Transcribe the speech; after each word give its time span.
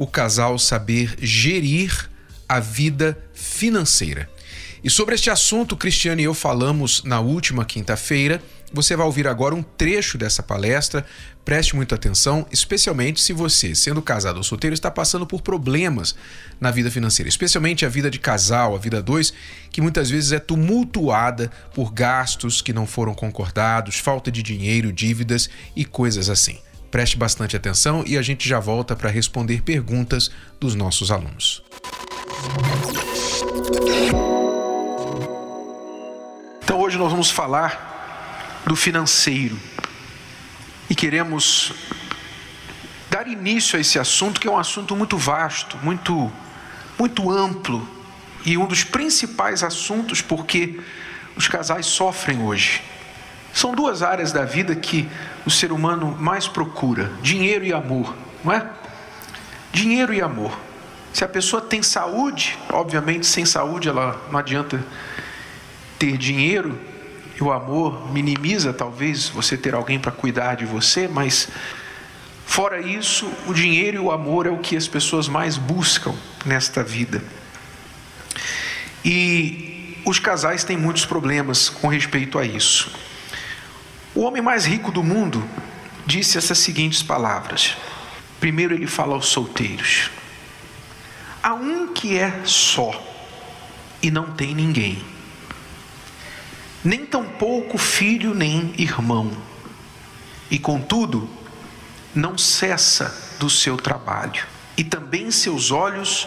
o 0.00 0.06
casal 0.06 0.58
saber 0.58 1.14
gerir 1.20 2.08
a 2.48 2.58
vida 2.58 3.18
financeira. 3.34 4.30
E 4.82 4.88
sobre 4.88 5.14
este 5.14 5.28
assunto, 5.28 5.76
Cristiano 5.76 6.22
e 6.22 6.24
eu 6.24 6.32
falamos 6.32 7.04
na 7.04 7.20
última 7.20 7.66
quinta-feira. 7.66 8.42
Você 8.72 8.96
vai 8.96 9.04
ouvir 9.04 9.28
agora 9.28 9.54
um 9.54 9.62
trecho 9.62 10.16
dessa 10.16 10.42
palestra. 10.42 11.04
Preste 11.44 11.76
muita 11.76 11.96
atenção, 11.96 12.46
especialmente 12.50 13.20
se 13.20 13.34
você, 13.34 13.74
sendo 13.74 14.00
casado 14.00 14.38
ou 14.38 14.42
solteiro, 14.42 14.72
está 14.72 14.90
passando 14.90 15.26
por 15.26 15.42
problemas 15.42 16.14
na 16.58 16.70
vida 16.70 16.90
financeira, 16.90 17.28
especialmente 17.28 17.84
a 17.84 17.88
vida 17.90 18.10
de 18.10 18.18
casal, 18.18 18.74
a 18.74 18.78
vida 18.78 19.02
dois, 19.02 19.34
que 19.70 19.82
muitas 19.82 20.08
vezes 20.08 20.32
é 20.32 20.38
tumultuada 20.38 21.52
por 21.74 21.92
gastos 21.92 22.62
que 22.62 22.72
não 22.72 22.86
foram 22.86 23.12
concordados, 23.12 23.98
falta 23.98 24.32
de 24.32 24.42
dinheiro, 24.42 24.94
dívidas 24.94 25.50
e 25.76 25.84
coisas 25.84 26.30
assim. 26.30 26.58
Preste 26.90 27.16
bastante 27.16 27.56
atenção 27.56 28.02
e 28.06 28.18
a 28.18 28.22
gente 28.22 28.48
já 28.48 28.58
volta 28.58 28.96
para 28.96 29.08
responder 29.08 29.62
perguntas 29.62 30.30
dos 30.58 30.74
nossos 30.74 31.10
alunos. 31.10 31.62
Então 36.62 36.80
hoje 36.80 36.98
nós 36.98 37.10
vamos 37.10 37.30
falar 37.30 38.62
do 38.66 38.74
financeiro 38.74 39.58
e 40.88 40.94
queremos 40.94 41.72
dar 43.08 43.28
início 43.28 43.76
a 43.76 43.80
esse 43.80 43.98
assunto 43.98 44.40
que 44.40 44.48
é 44.48 44.50
um 44.50 44.58
assunto 44.58 44.96
muito 44.96 45.16
vasto, 45.16 45.78
muito 45.78 46.30
muito 46.98 47.30
amplo 47.30 47.88
e 48.44 48.58
um 48.58 48.66
dos 48.66 48.84
principais 48.84 49.62
assuntos 49.62 50.20
porque 50.20 50.80
os 51.36 51.48
casais 51.48 51.86
sofrem 51.86 52.42
hoje. 52.42 52.82
São 53.52 53.74
duas 53.74 54.02
áreas 54.02 54.32
da 54.32 54.44
vida 54.44 54.74
que 54.74 55.08
o 55.44 55.50
ser 55.50 55.72
humano 55.72 56.16
mais 56.18 56.46
procura: 56.46 57.10
dinheiro 57.22 57.64
e 57.64 57.72
amor, 57.72 58.14
não 58.44 58.52
é? 58.52 58.66
Dinheiro 59.72 60.14
e 60.14 60.20
amor. 60.20 60.56
Se 61.12 61.24
a 61.24 61.28
pessoa 61.28 61.60
tem 61.60 61.82
saúde, 61.82 62.58
obviamente 62.72 63.26
sem 63.26 63.44
saúde 63.44 63.88
ela 63.88 64.20
não 64.30 64.38
adianta 64.38 64.84
ter 65.98 66.16
dinheiro, 66.16 66.78
e 67.40 67.42
o 67.42 67.50
amor 67.50 68.12
minimiza 68.12 68.72
talvez 68.72 69.28
você 69.28 69.56
ter 69.56 69.74
alguém 69.74 69.98
para 69.98 70.12
cuidar 70.12 70.56
de 70.56 70.66
você, 70.66 71.08
mas 71.08 71.48
fora 72.44 72.80
isso, 72.80 73.30
o 73.46 73.54
dinheiro 73.54 73.96
e 73.96 74.00
o 74.00 74.12
amor 74.12 74.46
é 74.46 74.50
o 74.50 74.58
que 74.58 74.76
as 74.76 74.86
pessoas 74.86 75.26
mais 75.26 75.56
buscam 75.56 76.14
nesta 76.44 76.82
vida. 76.82 77.22
E 79.02 79.96
os 80.04 80.18
casais 80.18 80.64
têm 80.64 80.76
muitos 80.76 81.06
problemas 81.06 81.70
com 81.70 81.88
respeito 81.88 82.38
a 82.38 82.44
isso. 82.44 82.90
O 84.14 84.22
homem 84.22 84.42
mais 84.42 84.64
rico 84.64 84.90
do 84.90 85.02
mundo 85.02 85.46
disse 86.04 86.36
essas 86.36 86.58
seguintes 86.58 87.02
palavras. 87.02 87.76
Primeiro 88.40 88.74
ele 88.74 88.86
fala 88.86 89.14
aos 89.14 89.26
solteiros: 89.26 90.10
Há 91.42 91.54
um 91.54 91.92
que 91.92 92.18
é 92.18 92.42
só 92.44 92.90
e 94.02 94.10
não 94.10 94.32
tem 94.32 94.54
ninguém, 94.54 95.04
nem 96.82 97.04
tampouco 97.04 97.78
filho 97.78 98.34
nem 98.34 98.72
irmão, 98.78 99.30
e 100.50 100.58
contudo 100.58 101.28
não 102.14 102.36
cessa 102.36 103.36
do 103.38 103.48
seu 103.48 103.76
trabalho, 103.76 104.44
e 104.76 104.82
também 104.82 105.30
seus 105.30 105.70
olhos 105.70 106.26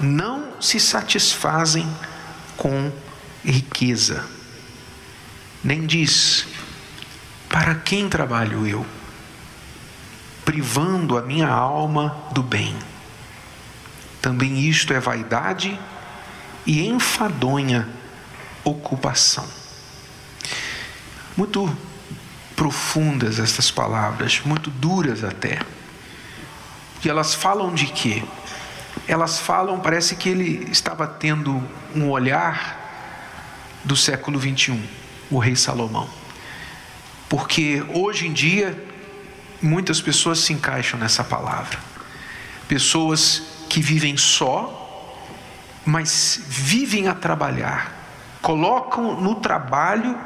não 0.00 0.60
se 0.60 0.80
satisfazem 0.80 1.86
com 2.56 2.90
riqueza, 3.44 4.24
nem 5.62 5.86
diz: 5.86 6.46
para 7.50 7.74
quem 7.74 8.08
trabalho 8.08 8.64
eu? 8.64 8.86
Privando 10.44 11.18
a 11.18 11.22
minha 11.22 11.48
alma 11.48 12.16
do 12.30 12.44
bem. 12.44 12.74
Também 14.22 14.60
isto 14.60 14.94
é 14.94 15.00
vaidade 15.00 15.78
e 16.64 16.86
enfadonha 16.86 17.88
ocupação. 18.62 19.46
Muito 21.36 21.76
profundas 22.54 23.40
estas 23.40 23.70
palavras, 23.70 24.40
muito 24.44 24.70
duras 24.70 25.24
até. 25.24 25.60
E 27.02 27.08
elas 27.08 27.34
falam 27.34 27.74
de 27.74 27.86
quê? 27.86 28.22
Elas 29.08 29.40
falam, 29.40 29.80
parece 29.80 30.14
que 30.14 30.28
ele 30.28 30.70
estava 30.70 31.06
tendo 31.06 31.60
um 31.94 32.10
olhar 32.10 32.78
do 33.82 33.96
século 33.96 34.38
21, 34.38 34.80
o 35.30 35.38
rei 35.38 35.56
Salomão. 35.56 36.19
Porque 37.30 37.80
hoje 37.94 38.26
em 38.26 38.32
dia, 38.32 38.76
muitas 39.62 40.00
pessoas 40.00 40.40
se 40.40 40.52
encaixam 40.52 40.98
nessa 40.98 41.22
palavra. 41.22 41.78
Pessoas 42.66 43.40
que 43.68 43.80
vivem 43.80 44.16
só, 44.16 45.16
mas 45.86 46.42
vivem 46.48 47.06
a 47.06 47.14
trabalhar, 47.14 47.92
colocam 48.42 49.20
no 49.20 49.36
trabalho 49.36 50.18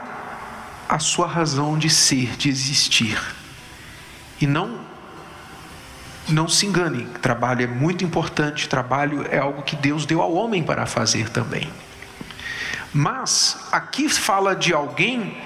a 0.88 0.98
sua 0.98 1.26
razão 1.26 1.76
de 1.76 1.90
ser, 1.90 2.36
de 2.38 2.48
existir. 2.48 3.20
E 4.40 4.46
não 4.46 4.82
não 6.26 6.48
se 6.48 6.64
engane, 6.64 7.04
trabalho 7.20 7.64
é 7.64 7.66
muito 7.66 8.02
importante, 8.02 8.66
trabalho 8.66 9.26
é 9.30 9.36
algo 9.36 9.62
que 9.62 9.76
Deus 9.76 10.06
deu 10.06 10.22
ao 10.22 10.32
homem 10.32 10.62
para 10.62 10.86
fazer 10.86 11.28
também. 11.28 11.68
Mas 12.94 13.58
aqui 13.70 14.08
fala 14.08 14.56
de 14.56 14.72
alguém 14.72 15.36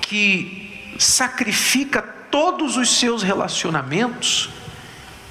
que 0.00 0.63
sacrifica 0.98 2.02
todos 2.30 2.76
os 2.76 2.98
seus 2.98 3.22
relacionamentos 3.22 4.50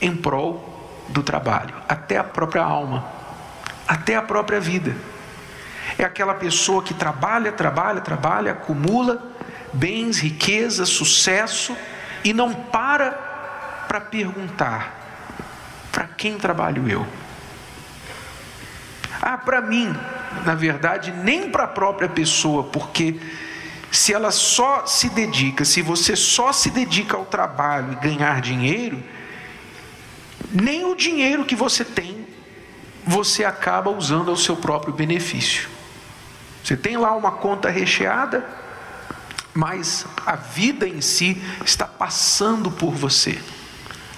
em 0.01 0.15
prol 0.15 1.05
do 1.09 1.21
trabalho, 1.21 1.75
até 1.87 2.17
a 2.17 2.23
própria 2.23 2.63
alma, 2.63 3.05
até 3.87 4.15
a 4.15 4.21
própria 4.21 4.59
vida. 4.59 4.95
É 5.97 6.03
aquela 6.03 6.33
pessoa 6.33 6.81
que 6.81 6.93
trabalha, 6.93 7.51
trabalha, 7.51 8.01
trabalha, 8.01 8.51
acumula 8.53 9.31
bens, 9.73 10.19
riqueza, 10.19 10.85
sucesso 10.85 11.75
e 12.23 12.33
não 12.33 12.53
para 12.53 13.11
para 13.87 13.99
perguntar: 14.01 14.93
para 15.91 16.05
quem 16.05 16.37
trabalho 16.37 16.89
eu? 16.89 17.05
Ah, 19.21 19.37
para 19.37 19.61
mim, 19.61 19.95
na 20.45 20.55
verdade, 20.55 21.11
nem 21.11 21.49
para 21.49 21.65
a 21.65 21.67
própria 21.67 22.09
pessoa, 22.09 22.63
porque 22.63 23.19
se 23.95 24.13
ela 24.13 24.31
só 24.31 24.85
se 24.85 25.09
dedica, 25.09 25.63
se 25.63 25.81
você 25.81 26.15
só 26.15 26.51
se 26.51 26.69
dedica 26.69 27.15
ao 27.15 27.25
trabalho 27.25 27.93
e 27.93 27.95
ganhar 27.95 28.41
dinheiro, 28.41 29.01
nem 30.51 30.83
o 30.85 30.95
dinheiro 30.95 31.45
que 31.45 31.55
você 31.55 31.85
tem 31.85 32.23
você 33.05 33.43
acaba 33.43 33.89
usando 33.89 34.29
ao 34.29 34.37
seu 34.37 34.55
próprio 34.55 34.93
benefício. 34.93 35.69
Você 36.63 36.77
tem 36.77 36.97
lá 36.97 37.13
uma 37.15 37.31
conta 37.31 37.69
recheada, 37.69 38.47
mas 39.53 40.05
a 40.25 40.35
vida 40.35 40.87
em 40.87 41.01
si 41.01 41.41
está 41.65 41.85
passando 41.85 42.71
por 42.71 42.93
você. 42.93 43.39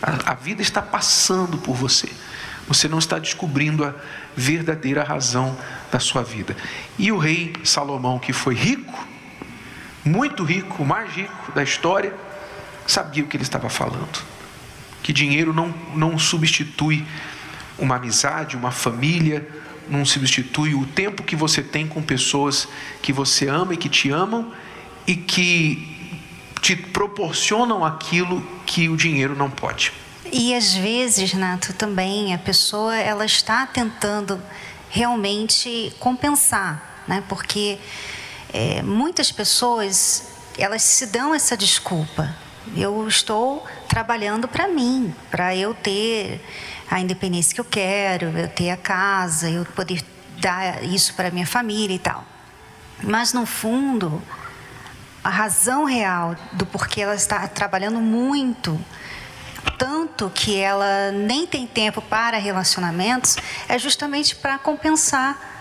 A, 0.02 0.32
a 0.32 0.34
vida 0.36 0.62
está 0.62 0.82
passando 0.82 1.58
por 1.58 1.76
você. 1.76 2.10
Você 2.68 2.88
não 2.88 3.00
está 3.00 3.20
descobrindo 3.20 3.84
a 3.84 3.94
verdadeira 4.36 5.04
razão 5.04 5.58
da 5.92 6.00
sua 6.00 6.24
vida. 6.24 6.56
E 6.98 7.12
o 7.12 7.18
rei 7.18 7.54
Salomão, 7.64 8.20
que 8.20 8.34
foi 8.34 8.56
rico, 8.56 9.08
muito 10.06 10.44
rico, 10.44 10.84
o 10.84 10.86
mais 10.86 11.12
rico 11.12 11.52
da 11.54 11.64
história, 11.64 12.14
sabia 12.86 13.24
o 13.24 13.28
que 13.28 13.36
ele 13.36 13.44
estava 13.44 13.70
falando. 13.70 14.24
Que 15.02 15.12
dinheiro 15.12 15.52
não, 15.52 15.74
não 15.96 16.18
substitui 16.18 17.06
uma 17.78 17.96
amizade, 17.96 18.56
uma 18.56 18.72
família, 18.72 19.48
não 19.90 20.06
substitui 20.06 20.74
o 20.74 20.86
tempo 20.86 21.24
que 21.24 21.36
você 21.36 21.62
tem 21.62 21.88
com 21.88 22.02
pessoas 22.02 22.68
que 23.02 23.12
você 23.12 23.48
ama 23.48 23.74
e 23.74 23.78
que 23.78 23.90
te 23.90 24.10
amam 24.10 24.52
e 25.06 25.16
que 25.16 25.96
te 26.62 26.76
proporcionam 26.76 27.84
aquilo 27.84 28.42
que 28.66 28.90
o 28.90 28.98
dinheiro 28.98 29.36
não 29.36 29.50
pode. 29.50 29.92
E 30.32 30.56
às 30.56 30.74
vezes, 30.74 31.34
Nato, 31.34 31.74
também 31.74 32.34
a 32.34 32.38
pessoa 32.38 32.96
ela 32.96 33.26
está 33.26 33.68
tentando 33.68 34.42
realmente 34.90 35.94
compensar, 36.00 37.04
né? 37.08 37.24
Porque 37.30 37.78
é, 38.56 38.82
muitas 38.82 39.34
pessoas 39.34 40.30
elas 40.58 40.82
se 40.82 41.08
dão 41.08 41.36
essa 41.36 41.58
desculpa. 41.58 42.34
Eu 42.74 43.06
estou 43.06 43.66
trabalhando 43.90 44.48
para 44.48 44.66
mim, 44.70 45.14
para 45.30 45.54
eu 45.54 45.74
ter 45.74 46.42
a 46.90 47.02
independência 47.02 47.54
que 47.54 47.60
eu 47.60 47.66
quero, 47.66 48.28
eu 48.28 48.48
ter 48.48 48.70
a 48.70 48.78
casa, 48.78 49.50
eu 49.50 49.66
poder 49.66 50.02
dar 50.40 50.82
isso 50.86 51.14
para 51.16 51.30
minha 51.32 51.46
família 51.46 51.96
e 51.96 52.00
tal. 52.00 52.24
Mas 53.04 53.34
no 53.34 53.46
fundo, 53.46 54.24
a 55.22 55.30
razão 55.30 55.84
real 55.84 56.34
do 56.54 56.66
porquê 56.66 57.02
ela 57.02 57.16
está 57.16 57.46
trabalhando 57.50 58.00
muito, 58.00 58.80
tanto 59.78 60.30
que 60.30 60.58
ela 60.58 61.12
nem 61.12 61.46
tem 61.46 61.68
tempo 61.68 62.02
para 62.02 62.38
relacionamentos, 62.38 63.36
é 63.68 63.78
justamente 63.78 64.34
para 64.34 64.58
compensar 64.58 65.55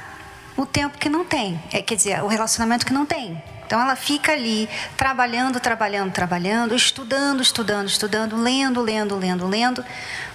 o 0.57 0.65
tempo 0.65 0.99
que 0.99 1.09
não 1.09 1.25
tem. 1.25 1.61
É, 1.73 1.83
quer 1.83 1.97
dizer, 1.97 2.23
o 2.23 2.27
relacionamento 2.27 2.87
que 2.87 2.93
não 2.93 3.05
tem. 3.05 3.43
Então 3.67 3.81
ela 3.81 3.97
fica 3.97 4.33
ali 4.33 4.69
trabalhando, 4.97 5.59
trabalhando, 5.59 6.13
trabalhando, 6.13 6.75
estudando, 6.75 7.43
estudando, 7.43 7.89
estudando, 7.89 8.37
lendo, 8.37 8.81
lendo, 8.81 9.17
lendo, 9.17 9.47
lendo, 9.47 9.85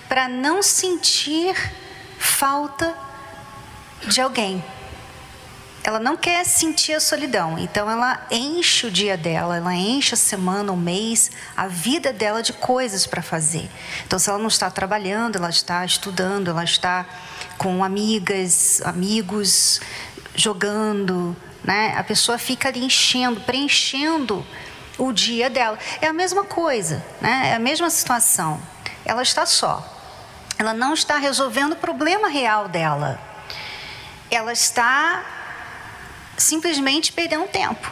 para 0.07 0.27
não 0.27 0.63
sentir 0.63 1.55
falta 2.17 2.95
de 4.07 4.19
alguém. 4.19 4.63
Ela 5.81 5.99
não 5.99 6.17
quer 6.17 6.43
sentir 6.43 6.93
a 6.93 6.99
solidão, 6.99 7.57
então 7.57 7.89
ela 7.89 8.27
enche 8.29 8.87
o 8.87 8.91
dia 8.91 9.15
dela, 9.15 9.55
ela 9.55 9.73
enche 9.73 10.13
a 10.13 10.17
semana, 10.17 10.73
o 10.73 10.77
mês, 10.77 11.31
a 11.55 11.67
vida 11.67 12.11
dela 12.11 12.43
de 12.43 12.51
coisas 12.51 13.07
para 13.07 13.21
fazer. 13.21 13.69
Então, 14.05 14.19
se 14.19 14.29
ela 14.29 14.37
não 14.37 14.49
está 14.49 14.69
trabalhando, 14.69 15.37
ela 15.37 15.49
está 15.49 15.85
estudando, 15.85 16.49
ela 16.49 16.65
está 16.65 17.05
com 17.57 17.81
amigas, 17.81 18.81
amigos, 18.83 19.79
jogando, 20.39 21.35
né? 21.63 21.93
A 21.97 22.03
pessoa 22.03 22.37
fica 22.37 22.69
ali 22.69 22.83
enchendo, 22.83 23.41
preenchendo 23.41 24.45
o 24.97 25.11
dia 25.11 25.49
dela. 25.49 25.77
É 26.01 26.07
a 26.07 26.13
mesma 26.13 26.43
coisa, 26.43 27.03
né? 27.21 27.49
É 27.51 27.55
a 27.55 27.59
mesma 27.59 27.89
situação. 27.89 28.61
Ela 29.05 29.21
está 29.21 29.45
só. 29.45 29.97
Ela 30.57 30.73
não 30.73 30.93
está 30.93 31.17
resolvendo 31.17 31.73
o 31.73 31.75
problema 31.75 32.27
real 32.27 32.67
dela. 32.67 33.19
Ela 34.31 34.53
está 34.53 35.23
simplesmente 36.37 37.11
perdendo 37.11 37.47
tempo. 37.47 37.91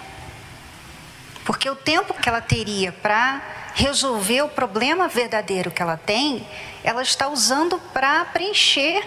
Porque 1.45 1.69
o 1.69 1.75
tempo 1.75 2.13
que 2.13 2.27
ela 2.27 2.41
teria 2.41 2.91
para 2.91 3.41
resolver 3.73 4.41
o 4.41 4.49
problema 4.49 5.07
verdadeiro 5.07 5.71
que 5.71 5.81
ela 5.81 5.97
tem, 5.97 6.47
ela 6.83 7.01
está 7.01 7.27
usando 7.27 7.79
para 7.93 8.25
preencher 8.25 9.03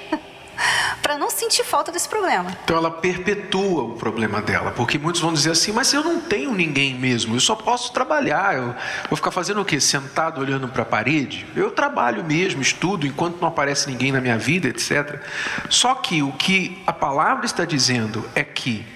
para 1.02 1.16
não 1.18 1.30
sentir 1.30 1.64
falta 1.64 1.90
desse 1.92 2.08
problema. 2.08 2.50
Então 2.64 2.76
ela 2.76 2.90
perpetua 2.90 3.82
o 3.82 3.94
problema 3.94 4.40
dela, 4.40 4.70
porque 4.72 4.98
muitos 4.98 5.20
vão 5.20 5.32
dizer 5.32 5.52
assim: 5.52 5.72
mas 5.72 5.92
eu 5.92 6.02
não 6.02 6.20
tenho 6.20 6.52
ninguém 6.52 6.94
mesmo, 6.94 7.34
eu 7.36 7.40
só 7.40 7.54
posso 7.54 7.92
trabalhar. 7.92 8.56
Eu 8.56 8.74
vou 9.08 9.16
ficar 9.16 9.30
fazendo 9.30 9.60
o 9.60 9.64
quê? 9.64 9.80
Sentado 9.80 10.40
olhando 10.40 10.68
para 10.68 10.82
a 10.82 10.86
parede? 10.86 11.46
Eu 11.54 11.70
trabalho 11.70 12.24
mesmo, 12.24 12.62
estudo 12.62 13.06
enquanto 13.06 13.40
não 13.40 13.48
aparece 13.48 13.90
ninguém 13.90 14.12
na 14.12 14.20
minha 14.20 14.38
vida, 14.38 14.68
etc. 14.68 15.20
Só 15.68 15.94
que 15.94 16.22
o 16.22 16.32
que 16.32 16.82
a 16.86 16.92
palavra 16.92 17.46
está 17.46 17.64
dizendo 17.64 18.28
é 18.34 18.44
que 18.44 18.86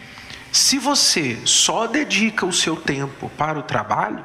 se 0.52 0.78
você 0.78 1.38
só 1.44 1.87
dedica 1.87 2.46
o 2.46 2.52
seu 2.52 2.76
tempo 2.76 3.28
para 3.37 3.58
o 3.58 3.62
trabalho, 3.62 4.25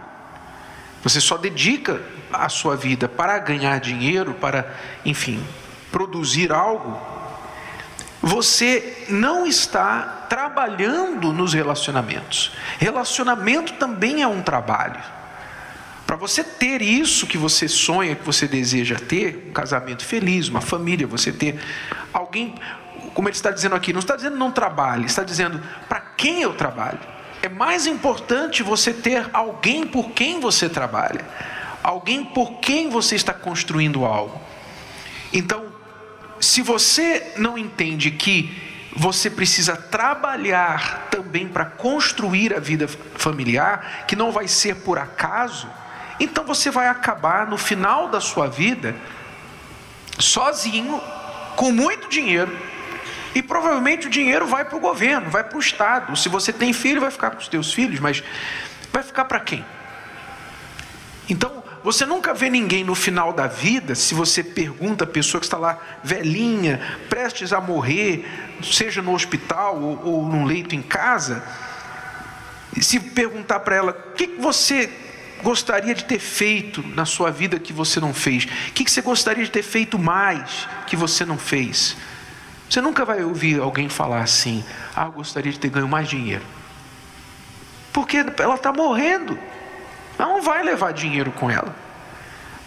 você 1.02 1.20
só 1.20 1.38
dedica 1.38 2.02
a 2.32 2.50
sua 2.50 2.76
vida 2.76 3.08
para 3.08 3.40
ganhar 3.40 3.80
dinheiro, 3.80 4.36
para, 4.36 4.76
enfim, 5.04 5.44
produzir 5.92 6.52
algo, 6.52 7.02
você 8.22 9.06
não 9.10 9.46
está 9.46 10.26
trabalhando 10.30 11.32
nos 11.32 11.54
relacionamentos. 11.54 12.52
Relacionamento 12.78 13.74
também 13.74 14.22
é 14.22 14.28
um 14.28 14.42
trabalho. 14.42 15.02
Para 16.06 16.16
você 16.16 16.44
ter 16.44 16.82
isso 16.82 17.28
que 17.28 17.38
você 17.38 17.68
sonha, 17.68 18.16
que 18.16 18.26
você 18.26 18.48
deseja 18.48 18.96
ter, 18.96 19.48
um 19.50 19.54
casamento 19.54 20.04
feliz, 20.04 20.48
uma 20.48 20.60
família, 20.60 21.06
você 21.06 21.32
ter 21.32 21.60
alguém, 22.12 22.56
como 23.14 23.30
ele 23.30 23.36
está 23.36 23.52
dizendo 23.52 23.76
aqui, 23.76 23.94
não 23.94 24.00
está 24.00 24.16
dizendo 24.16 24.36
não 24.36 24.52
trabalhe, 24.52 25.06
está 25.06 25.24
dizendo 25.24 25.62
para 25.88 26.00
quem 26.00 26.42
eu 26.42 26.54
trabalho. 26.54 27.00
É 27.42 27.48
mais 27.48 27.88
importante 27.88 28.64
você 28.64 28.92
ter 28.92 29.30
alguém 29.32 29.86
por 29.86 30.10
quem 30.12 30.40
você 30.40 30.68
trabalha, 30.68 31.24
alguém 31.82 32.26
por 32.26 32.60
quem 32.60 32.90
você 32.90 33.16
está 33.16 33.34
construindo 33.34 34.04
algo. 34.04 34.42
Então, 35.32 35.69
se 36.40 36.62
você 36.62 37.34
não 37.38 37.58
entende 37.58 38.12
que 38.12 38.70
você 38.96 39.30
precisa 39.30 39.76
trabalhar 39.76 41.08
também 41.12 41.48
para 41.48 41.66
construir 41.66 42.54
a 42.54 42.60
vida 42.60 42.88
familiar, 42.88 44.06
que 44.08 44.16
não 44.16 44.32
vai 44.32 44.48
ser 44.48 44.76
por 44.78 44.98
acaso, 44.98 45.70
então 46.20 46.44
você 46.44 46.70
vai 46.70 46.88
acabar 46.88 47.48
no 47.48 47.58
final 47.58 48.10
da 48.10 48.20
sua 48.20 48.48
vida 48.48 48.96
sozinho, 50.18 51.02
com 51.56 51.72
muito 51.72 52.10
dinheiro, 52.10 52.58
e 53.34 53.42
provavelmente 53.42 54.08
o 54.08 54.10
dinheiro 54.10 54.46
vai 54.46 54.66
para 54.66 54.76
o 54.76 54.80
governo, 54.80 55.30
vai 55.30 55.44
para 55.44 55.58
o 55.58 55.60
Estado. 55.60 56.16
Se 56.18 56.28
você 56.28 56.52
tem 56.52 56.74
filho, 56.74 57.00
vai 57.00 57.12
ficar 57.12 57.32
com 57.32 57.38
os 57.38 57.48
teus 57.48 57.72
filhos, 57.74 58.00
mas 58.00 58.24
vai 58.92 59.04
ficar 59.04 59.26
para 59.26 59.40
quem? 59.40 59.64
Então, 61.30 61.64
você 61.84 62.06
nunca 62.06 62.34
vê 62.34 62.50
ninguém 62.50 62.84
no 62.84 62.96
final 62.96 63.32
da 63.32 63.48
vida, 63.48 63.96
se 63.96 64.14
você 64.14 64.44
pergunta 64.44 65.04
a 65.04 65.08
pessoa 65.08 65.40
que 65.40 65.46
está 65.46 65.58
lá 65.58 65.80
velhinha, 66.04 66.80
prestes 67.10 67.54
a 67.54 67.62
morrer, 67.62 68.26
seja 68.64 69.02
no 69.02 69.14
hospital 69.14 69.82
ou, 69.82 70.06
ou 70.06 70.28
num 70.28 70.46
leito 70.46 70.76
em 70.76 70.82
casa, 70.82 71.44
se 72.80 73.00
perguntar 73.00 73.62
para 73.62 73.76
ela, 73.76 73.92
o 73.92 74.14
que 74.14 74.28
você 74.40 74.90
gostaria 75.42 75.96
de 75.96 76.04
ter 76.04 76.20
feito 76.20 76.86
na 76.90 77.06
sua 77.06 77.32
vida 77.32 77.60
que 77.60 77.74
você 77.74 78.00
não 78.00 78.14
fez? 78.14 78.44
O 78.44 78.48
que 78.74 78.90
você 78.90 79.02
gostaria 79.02 79.44
de 79.44 79.52
ter 79.52 79.64
feito 79.64 79.98
mais 79.98 80.68
que 80.86 80.96
você 80.96 81.26
não 81.26 81.38
fez? 81.38 81.96
Você 82.70 82.82
nunca 82.82 83.04
vai 83.04 83.24
ouvir 83.24 83.60
alguém 83.60 83.90
falar 83.90 84.22
assim, 84.22 84.64
ah, 84.96 85.06
eu 85.06 85.12
gostaria 85.12 85.52
de 85.52 85.60
ter 85.60 85.70
ganho 85.70 85.88
mais 85.88 86.08
dinheiro. 86.08 86.44
Porque 87.92 88.18
ela 88.38 88.56
está 88.56 88.72
morrendo. 88.72 89.40
Ela 90.20 90.34
não 90.34 90.42
vai 90.42 90.62
levar 90.62 90.92
dinheiro 90.92 91.32
com 91.32 91.50
ela. 91.50 91.74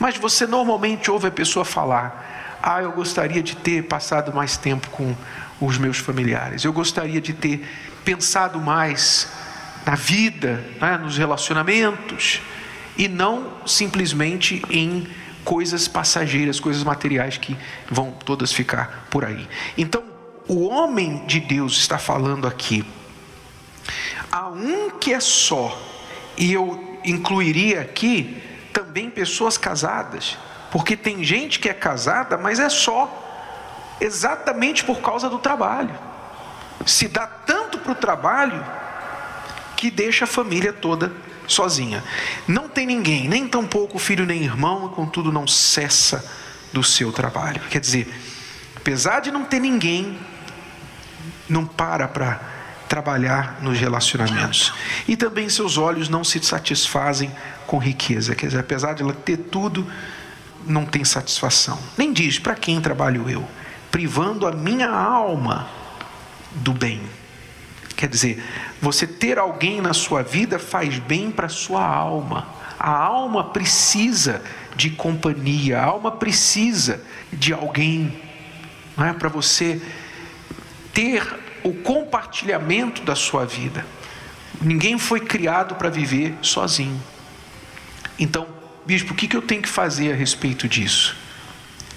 Mas 0.00 0.16
você 0.16 0.46
normalmente 0.46 1.10
ouve 1.10 1.28
a 1.28 1.30
pessoa 1.30 1.64
falar: 1.64 2.58
Ah, 2.62 2.82
eu 2.82 2.92
gostaria 2.92 3.42
de 3.42 3.54
ter 3.54 3.82
passado 3.84 4.32
mais 4.32 4.56
tempo 4.56 4.88
com 4.90 5.14
os 5.60 5.76
meus 5.76 5.98
familiares. 5.98 6.64
Eu 6.64 6.72
gostaria 6.72 7.20
de 7.20 7.34
ter 7.34 7.64
pensado 8.04 8.58
mais 8.58 9.28
na 9.84 9.94
vida, 9.94 10.64
né, 10.80 10.96
nos 10.96 11.18
relacionamentos, 11.18 12.40
e 12.96 13.06
não 13.06 13.52
simplesmente 13.66 14.62
em 14.70 15.06
coisas 15.44 15.86
passageiras, 15.86 16.58
coisas 16.58 16.82
materiais 16.82 17.36
que 17.36 17.56
vão 17.90 18.12
todas 18.12 18.52
ficar 18.52 19.06
por 19.10 19.24
aí. 19.24 19.48
Então, 19.76 20.02
o 20.48 20.68
homem 20.68 21.24
de 21.26 21.40
Deus 21.40 21.78
está 21.78 21.98
falando 21.98 22.46
aqui. 22.46 22.84
Há 24.30 24.48
um 24.48 24.90
que 24.90 25.12
é 25.12 25.20
só, 25.20 25.80
e 26.36 26.52
eu 26.52 26.91
incluiria 27.04 27.80
aqui 27.80 28.42
também 28.72 29.10
pessoas 29.10 29.58
casadas, 29.58 30.38
porque 30.70 30.96
tem 30.96 31.22
gente 31.22 31.58
que 31.58 31.68
é 31.68 31.74
casada, 31.74 32.38
mas 32.38 32.58
é 32.58 32.68
só, 32.68 33.10
exatamente 34.00 34.84
por 34.84 35.00
causa 35.00 35.28
do 35.28 35.38
trabalho. 35.38 35.94
Se 36.86 37.08
dá 37.08 37.26
tanto 37.26 37.78
para 37.78 37.92
o 37.92 37.94
trabalho 37.94 38.64
que 39.76 39.90
deixa 39.90 40.24
a 40.24 40.28
família 40.28 40.72
toda 40.72 41.12
sozinha. 41.46 42.02
Não 42.46 42.68
tem 42.68 42.86
ninguém, 42.86 43.28
nem 43.28 43.46
tampouco 43.46 43.98
filho 43.98 44.24
nem 44.24 44.42
irmão, 44.42 44.88
contudo 44.88 45.30
não 45.30 45.46
cessa 45.46 46.24
do 46.72 46.82
seu 46.82 47.12
trabalho. 47.12 47.60
Quer 47.70 47.80
dizer, 47.80 48.12
apesar 48.76 49.20
de 49.20 49.30
não 49.30 49.44
ter 49.44 49.60
ninguém, 49.60 50.18
não 51.48 51.66
para 51.66 52.08
para 52.08 52.40
trabalhar 52.92 53.56
nos 53.62 53.78
relacionamentos. 53.78 54.70
E 55.08 55.16
também 55.16 55.48
seus 55.48 55.78
olhos 55.78 56.10
não 56.10 56.22
se 56.22 56.38
satisfazem 56.44 57.32
com 57.66 57.78
riqueza, 57.78 58.34
quer 58.34 58.48
dizer, 58.48 58.58
apesar 58.58 58.92
de 58.92 59.02
ela 59.02 59.14
ter 59.14 59.38
tudo, 59.38 59.90
não 60.66 60.84
tem 60.84 61.02
satisfação. 61.02 61.78
Nem 61.96 62.12
diz 62.12 62.38
para 62.38 62.54
quem 62.54 62.82
trabalho 62.82 63.30
eu, 63.30 63.48
privando 63.90 64.46
a 64.46 64.52
minha 64.52 64.90
alma 64.90 65.70
do 66.56 66.74
bem. 66.74 67.00
Quer 67.96 68.10
dizer, 68.10 68.44
você 68.78 69.06
ter 69.06 69.38
alguém 69.38 69.80
na 69.80 69.94
sua 69.94 70.22
vida 70.22 70.58
faz 70.58 70.98
bem 70.98 71.30
para 71.30 71.48
sua 71.48 71.82
alma. 71.82 72.46
A 72.78 72.90
alma 72.90 73.44
precisa 73.44 74.42
de 74.76 74.90
companhia, 74.90 75.80
a 75.80 75.84
alma 75.86 76.12
precisa 76.12 77.02
de 77.32 77.54
alguém, 77.54 78.20
não 78.94 79.06
é 79.06 79.14
para 79.14 79.30
você 79.30 79.80
ter 80.92 81.51
o 81.64 81.72
compartilhamento 81.74 83.02
da 83.02 83.14
sua 83.14 83.44
vida. 83.44 83.86
Ninguém 84.60 84.98
foi 84.98 85.20
criado 85.20 85.74
para 85.74 85.88
viver 85.88 86.36
sozinho. 86.42 87.00
Então, 88.18 88.46
bispo, 88.84 89.12
o 89.12 89.16
que 89.16 89.34
eu 89.36 89.42
tenho 89.42 89.62
que 89.62 89.68
fazer 89.68 90.12
a 90.12 90.14
respeito 90.14 90.68
disso? 90.68 91.16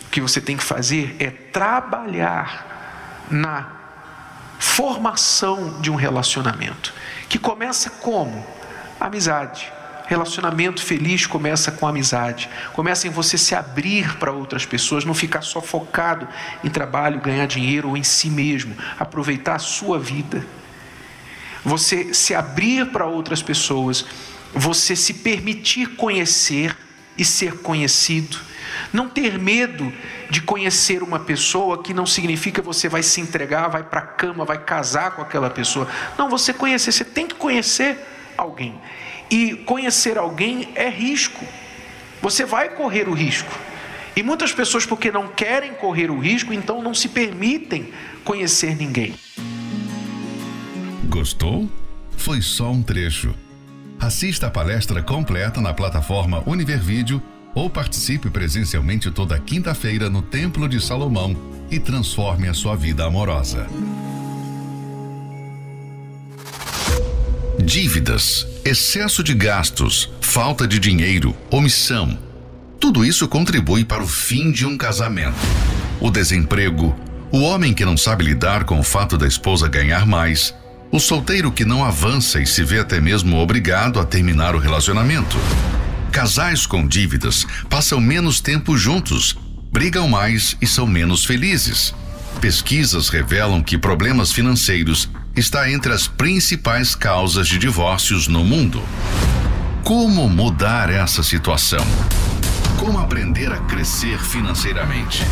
O 0.08 0.10
que 0.10 0.22
você 0.22 0.40
tem 0.40 0.56
que 0.56 0.64
fazer 0.64 1.16
é 1.20 1.30
trabalhar 1.30 3.28
na 3.30 3.76
formação 4.60 5.80
de 5.82 5.92
um 5.92 5.96
relacionamento, 5.96 6.94
que 7.28 7.38
começa 7.38 7.90
como? 7.90 8.46
Amizade, 9.00 9.72
Relacionamento 10.08 10.84
feliz 10.84 11.26
começa 11.26 11.72
com 11.72 11.88
amizade, 11.88 12.50
começa 12.74 13.08
em 13.08 13.10
você 13.10 13.38
se 13.38 13.56
abrir 13.56 14.18
para 14.18 14.32
outras 14.32 14.66
pessoas, 14.66 15.04
não 15.04 15.14
ficar 15.14 15.42
só 15.42 15.62
focado 15.62 16.28
em 16.64 16.70
trabalho, 16.70 17.20
ganhar 17.20 17.48
dinheiro 17.48 17.90
ou 17.90 17.98
em 17.98 18.04
si 18.04 18.30
mesmo, 18.30 18.76
aproveitar 19.00 19.56
a 19.56 19.60
sua 19.60 19.98
vida. 19.98 20.46
Você 21.64 22.14
se 22.14 22.36
abrir 22.36 22.92
para 22.92 23.08
outras 23.08 23.42
pessoas, 23.42 24.06
você 24.54 24.96
se 24.96 25.16
permitir 25.16 25.96
conhecer 25.96 26.78
e 27.18 27.26
ser 27.26 27.60
conhecido. 27.60 28.38
Não 28.94 29.10
ter 29.10 29.40
medo 29.40 29.92
de 30.30 30.42
conhecer 30.42 31.02
uma 31.02 31.20
pessoa 31.20 31.82
que 31.82 31.94
não 31.94 32.06
significa 32.06 32.62
você 32.62 32.88
vai 32.88 33.02
se 33.02 33.22
entregar, 33.22 33.68
vai 33.68 33.84
para 33.84 34.02
a 34.02 34.06
cama, 34.06 34.46
vai 34.46 34.58
casar 34.58 35.12
com 35.12 35.22
aquela 35.22 35.50
pessoa. 35.50 35.88
Não, 36.18 36.30
você 36.30 36.54
conhecer, 36.54 36.92
você 36.92 37.04
tem 37.04 37.28
que 37.28 37.36
conhecer 37.36 37.98
alguém. 38.38 38.80
E 39.30 39.56
conhecer 39.56 40.18
alguém 40.18 40.70
é 40.76 40.90
risco. 40.90 41.46
Você 42.22 42.46
vai 42.46 42.70
correr 42.70 43.08
o 43.08 43.14
risco. 43.14 43.52
E 44.16 44.24
muitas 44.24 44.54
pessoas, 44.54 44.86
porque 44.86 45.12
não 45.12 45.28
querem 45.28 45.74
correr 45.74 46.10
o 46.10 46.20
risco, 46.20 46.54
então 46.54 46.82
não 46.82 46.94
se 46.94 47.10
permitem 47.10 47.92
conhecer 48.24 48.76
ninguém. 48.76 49.14
Gostou? 51.10 51.70
Foi 52.18 52.42
só 52.42 52.72
um 52.72 52.82
trecho. 52.82 53.34
Assista 54.00 54.48
a 54.48 54.52
palestra 54.52 55.02
completa 55.04 55.60
na 55.60 55.74
plataforma 55.74 56.44
Univervídeo 56.46 57.22
ou 57.54 57.70
participe 57.70 58.30
presencialmente 58.30 59.10
toda 59.10 59.40
quinta-feira 59.40 60.10
no 60.10 60.22
Templo 60.22 60.68
de 60.68 60.80
Salomão 60.82 61.36
e 61.72 61.80
transforme 61.80 62.48
a 62.48 62.54
sua 62.54 62.76
vida 62.76 63.06
amorosa. 63.06 63.68
Dívidas, 67.66 68.46
excesso 68.64 69.24
de 69.24 69.34
gastos, 69.34 70.12
falta 70.22 70.68
de 70.68 70.78
dinheiro, 70.78 71.36
omissão. 71.50 72.16
Tudo 72.80 73.04
isso 73.04 73.28
contribui 73.28 73.84
para 73.84 74.04
o 74.04 74.08
fim 74.08 74.52
de 74.52 74.68
um 74.68 74.78
casamento. 74.78 75.36
O 76.00 76.12
desemprego, 76.12 76.96
o 77.32 77.40
homem 77.40 77.74
que 77.74 77.84
não 77.84 77.98
sabe 77.98 78.24
lidar 78.24 78.66
com 78.66 78.80
o 78.80 78.84
fato 78.84 79.18
da 79.18 79.26
esposa 79.26 79.68
ganhar 79.68 80.06
mais, 80.06 80.54
o 80.92 81.00
solteiro 81.00 81.52
que 81.52 81.66
não 81.66 81.84
avança 81.84 82.40
e 82.40 82.46
se 82.46 82.64
vê 82.64 82.78
até 82.78 83.02
mesmo 83.02 83.40
obrigado 83.40 84.00
a 84.00 84.06
terminar 84.06 84.54
o 84.54 84.60
relacionamento. 84.60 85.36
Casais 86.12 86.68
com 86.68 86.88
dívidas 86.88 87.48
passam 87.68 88.00
menos 88.00 88.40
tempo 88.40 88.78
juntos, 88.78 89.36
brigam 89.74 90.08
mais 90.08 90.56
e 90.62 90.68
são 90.68 90.86
menos 90.86 91.26
felizes. 91.26 91.96
Pesquisas 92.40 93.10
revelam 93.10 93.64
que 93.64 93.76
problemas 93.76 94.32
financeiros 94.32 95.10
está 95.36 95.70
entre 95.70 95.92
as 95.92 96.08
principais 96.08 96.96
causas 96.96 97.48
de 97.48 97.58
divórcios 97.58 98.28
no 98.28 98.44
mundo. 98.44 98.82
Como 99.84 100.30
mudar 100.30 100.90
essa 100.90 101.22
situação? 101.22 101.86
Como 102.80 102.98
aprender 103.00 103.52
a 103.52 103.58
crescer 103.58 104.18
financeiramente? 104.18 105.24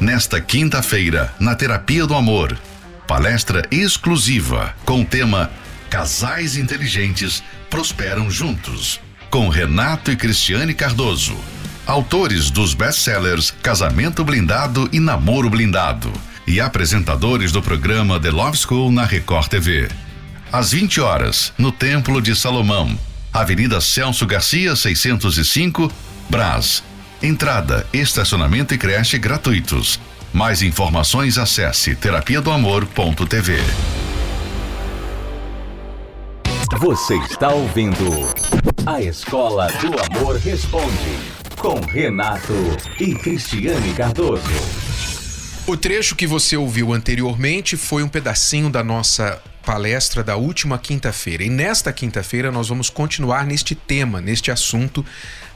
Nesta 0.00 0.40
quinta-feira, 0.40 1.34
na 1.38 1.54
Terapia 1.54 2.06
do 2.06 2.14
Amor, 2.14 2.58
palestra 3.06 3.62
exclusiva 3.70 4.74
com 4.86 5.02
o 5.02 5.04
tema 5.04 5.50
Casais 5.90 6.56
Inteligentes 6.56 7.44
Prosperam 7.68 8.30
Juntos, 8.30 9.00
com 9.30 9.48
Renato 9.48 10.10
e 10.10 10.16
Cristiane 10.16 10.72
Cardoso, 10.72 11.36
autores 11.86 12.50
dos 12.50 12.72
best-sellers 12.72 13.50
Casamento 13.62 14.24
Blindado 14.24 14.88
e 14.92 14.98
Namoro 14.98 15.50
Blindado 15.50 16.10
e 16.46 16.60
apresentadores 16.60 17.52
do 17.52 17.62
programa 17.62 18.20
The 18.20 18.30
Love 18.30 18.56
School 18.56 18.90
na 18.90 19.04
Record 19.04 19.48
TV. 19.48 19.88
Às 20.52 20.72
20 20.72 21.00
horas, 21.00 21.52
no 21.58 21.72
Templo 21.72 22.20
de 22.20 22.36
Salomão, 22.36 22.98
Avenida 23.32 23.80
Celso 23.80 24.26
Garcia, 24.26 24.76
605, 24.76 25.90
Brás. 26.28 26.82
Entrada, 27.22 27.86
estacionamento 27.92 28.74
e 28.74 28.78
creche 28.78 29.18
gratuitos. 29.18 29.98
Mais 30.32 30.62
informações 30.62 31.38
acesse 31.38 31.94
terapia 31.94 32.40
do 32.40 32.50
amor.tv. 32.50 33.58
Você 36.78 37.16
está 37.18 37.50
ouvindo 37.50 38.28
A 38.84 39.00
Escola 39.00 39.68
do 39.80 40.18
Amor 40.18 40.36
Responde 40.36 41.18
com 41.56 41.80
Renato 41.80 42.52
e 43.00 43.14
Cristiane 43.14 43.94
Cardoso. 43.94 44.83
O 45.66 45.78
trecho 45.78 46.14
que 46.14 46.26
você 46.26 46.58
ouviu 46.58 46.92
anteriormente 46.92 47.74
foi 47.74 48.02
um 48.02 48.08
pedacinho 48.08 48.68
da 48.68 48.84
nossa 48.84 49.42
palestra 49.64 50.22
da 50.22 50.36
última 50.36 50.78
quinta-feira. 50.78 51.42
E 51.42 51.48
nesta 51.48 51.90
quinta-feira 51.90 52.52
nós 52.52 52.68
vamos 52.68 52.90
continuar 52.90 53.46
neste 53.46 53.74
tema, 53.74 54.20
neste 54.20 54.50
assunto 54.50 55.02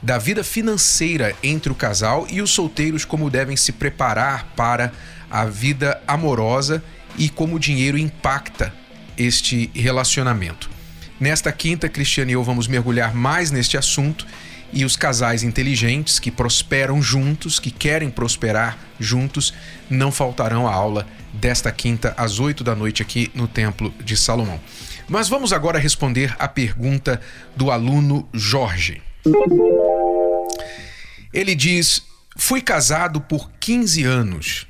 da 0.01 0.17
vida 0.17 0.43
financeira 0.43 1.35
entre 1.43 1.71
o 1.71 1.75
casal 1.75 2.25
e 2.27 2.41
os 2.41 2.49
solteiros, 2.49 3.05
como 3.05 3.29
devem 3.29 3.55
se 3.55 3.71
preparar 3.71 4.51
para 4.55 4.91
a 5.29 5.45
vida 5.45 6.01
amorosa 6.07 6.83
e 7.15 7.29
como 7.29 7.57
o 7.57 7.59
dinheiro 7.59 7.95
impacta 7.95 8.73
este 9.15 9.69
relacionamento. 9.75 10.71
Nesta 11.19 11.51
quinta, 11.51 11.87
Cristiane 11.87 12.31
e 12.31 12.33
eu 12.33 12.43
vamos 12.43 12.67
mergulhar 12.67 13.13
mais 13.13 13.51
neste 13.51 13.77
assunto 13.77 14.25
e 14.71 14.85
os 14.85 14.95
casais 14.95 15.43
inteligentes 15.43 16.19
que 16.19 16.31
prosperam 16.31 17.01
juntos, 17.01 17.59
que 17.59 17.71
querem 17.71 18.09
prosperar 18.09 18.77
juntos, 18.99 19.53
não 19.89 20.11
faltarão 20.11 20.67
à 20.67 20.73
aula 20.73 21.07
desta 21.33 21.71
quinta 21.71 22.13
às 22.17 22.39
oito 22.39 22.63
da 22.63 22.75
noite 22.75 23.01
aqui 23.01 23.31
no 23.33 23.47
Templo 23.47 23.93
de 24.03 24.15
Salomão. 24.15 24.59
Mas 25.07 25.27
vamos 25.27 25.51
agora 25.51 25.79
responder 25.79 26.35
a 26.37 26.47
pergunta 26.47 27.19
do 27.55 27.71
aluno 27.71 28.27
Jorge. 28.33 29.01
Ele 31.33 31.55
diz: 31.55 32.03
Fui 32.37 32.61
casado 32.61 33.21
por 33.21 33.51
15 33.59 34.03
anos. 34.03 34.67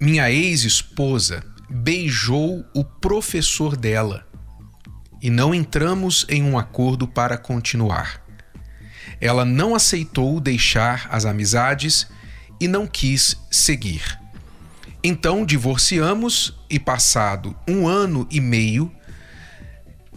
Minha 0.00 0.30
ex-esposa 0.30 1.44
beijou 1.68 2.64
o 2.74 2.82
professor 2.82 3.76
dela 3.76 4.26
e 5.22 5.30
não 5.30 5.54
entramos 5.54 6.26
em 6.28 6.42
um 6.42 6.58
acordo 6.58 7.06
para 7.06 7.36
continuar. 7.36 8.24
Ela 9.20 9.44
não 9.44 9.74
aceitou 9.74 10.40
deixar 10.40 11.08
as 11.10 11.24
amizades 11.24 12.06
e 12.60 12.66
não 12.66 12.86
quis 12.86 13.36
seguir. 13.50 14.18
Então 15.02 15.44
divorciamos 15.44 16.58
e, 16.68 16.78
passado 16.78 17.56
um 17.66 17.88
ano 17.88 18.26
e 18.30 18.40
meio, 18.40 18.92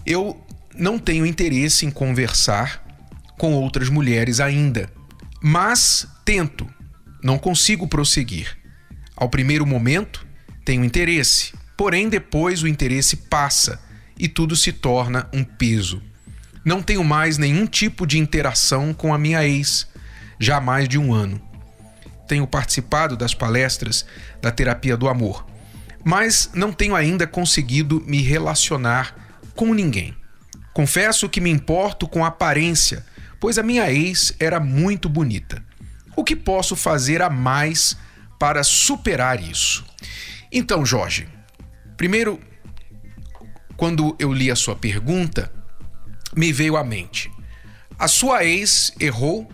eu 0.06 0.40
não 0.76 1.00
tenho 1.00 1.26
interesse 1.26 1.86
em 1.86 1.92
conversar 1.92 2.84
com 3.38 3.54
outras 3.54 3.90
mulheres 3.90 4.40
ainda, 4.40 4.90
mas 5.42 6.08
tento, 6.26 6.68
não 7.24 7.38
consigo 7.38 7.88
prosseguir. 7.88 8.58
Ao 9.16 9.30
primeiro 9.30 9.66
momento, 9.66 10.26
tenho 10.66 10.84
interesse, 10.84 11.54
porém 11.78 12.10
depois 12.10 12.64
o 12.64 12.68
interesse 12.68 13.16
passa 13.16 13.82
e 14.18 14.28
tudo 14.28 14.56
se 14.56 14.72
torna 14.74 15.30
um 15.34 15.44
peso. 15.44 16.02
Não 16.66 16.82
tenho 16.82 17.04
mais 17.04 17.38
nenhum 17.38 17.66
tipo 17.66 18.08
de 18.08 18.18
interação 18.18 18.94
com 18.94 19.14
a 19.14 19.18
minha 19.18 19.46
ex, 19.46 19.88
já 20.40 20.58
há 20.58 20.62
mais 20.62 20.88
de 20.88 20.98
um 20.98 21.14
ano. 21.14 21.42
Tenho 22.28 22.48
participado 22.48 23.18
das 23.18 23.34
palestras 23.34 24.06
da 24.42 24.50
terapia 24.52 24.96
do 24.96 25.10
amor, 25.10 25.46
mas 26.04 26.52
não 26.54 26.72
tenho 26.72 26.96
ainda 26.96 27.28
conseguido 27.28 28.02
me 28.06 28.22
relacionar 28.22 29.38
com 29.56 29.74
ninguém. 29.74 30.16
Confesso 30.74 31.30
que 31.30 31.42
me 31.42 31.50
importo 31.50 32.08
com 32.08 32.24
a 32.24 32.30
aparência, 32.30 33.06
pois 33.40 33.58
a 33.58 33.64
minha 33.64 33.92
ex 33.92 34.34
era 34.40 34.60
muito 34.60 35.10
bonita. 35.10 35.64
O 36.16 36.24
que 36.24 36.36
posso 36.36 36.76
fazer 36.76 37.22
a 37.22 37.30
mais 37.30 37.98
para 38.40 38.64
superar 38.64 39.42
isso? 39.42 39.86
Então, 40.52 40.86
Jorge, 40.86 41.28
primeiro, 41.98 42.40
quando 43.76 44.16
eu 44.18 44.32
li 44.32 44.50
a 44.50 44.56
sua 44.56 44.76
pergunta, 44.76 45.52
me 46.36 46.52
veio 46.52 46.78
à 46.78 46.84
mente. 46.84 47.32
A 47.98 48.08
sua 48.08 48.44
ex 48.44 48.94
errou 49.00 49.50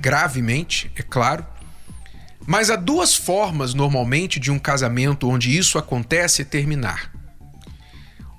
gravemente, 0.00 0.90
é 0.94 1.02
claro, 1.02 1.46
mas 2.46 2.70
há 2.70 2.76
duas 2.76 3.16
formas 3.16 3.74
normalmente 3.74 4.38
de 4.38 4.50
um 4.50 4.58
casamento 4.58 5.28
onde 5.28 5.56
isso 5.56 5.78
acontece 5.78 6.44
terminar. 6.44 7.12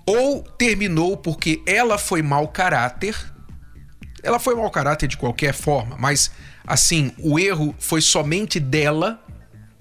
Ou 0.06 0.42
terminou 0.42 1.18
porque 1.18 1.62
ela 1.68 1.98
foi 1.98 2.22
mau 2.22 2.48
caráter, 2.48 3.16
ela 4.24 4.40
foi 4.40 4.56
mau 4.56 4.70
caráter 4.72 5.08
de 5.08 5.18
qualquer 5.18 5.54
forma, 5.54 5.98
mas 6.00 6.32
assim, 6.66 7.12
o 7.20 7.38
erro 7.38 7.76
foi 7.78 8.02
somente 8.02 8.60
dela 8.60 9.22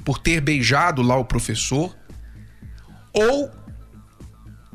por 0.04 0.18
ter 0.18 0.40
beijado 0.40 1.02
lá 1.02 1.16
o 1.16 1.24
professor, 1.24 1.96
ou 3.12 3.50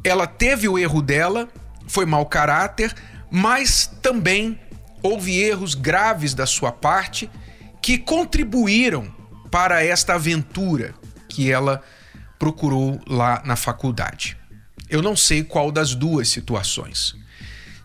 ela 0.04 0.26
teve 0.26 0.68
o 0.68 0.80
erro 0.80 1.02
dela 1.02 1.50
foi 1.92 2.06
mau 2.06 2.26
caráter, 2.26 2.96
mas 3.30 3.86
também 4.02 4.58
houve 5.04 5.38
erros 5.38 5.76
graves 5.76 6.34
da 6.34 6.46
sua 6.46 6.72
parte 6.72 7.30
que 7.82 7.98
contribuíram 7.98 9.14
para 9.52 9.84
esta 9.84 10.14
aventura 10.14 10.96
que 11.28 11.52
ela 11.52 11.84
procurou 12.40 12.98
lá 13.06 13.42
na 13.44 13.58
faculdade. 13.58 14.38
Eu 14.90 15.02
não 15.02 15.18
sei 15.18 15.44
qual 15.44 15.70
das 15.70 15.94
duas 15.94 16.30
situações. 16.30 17.14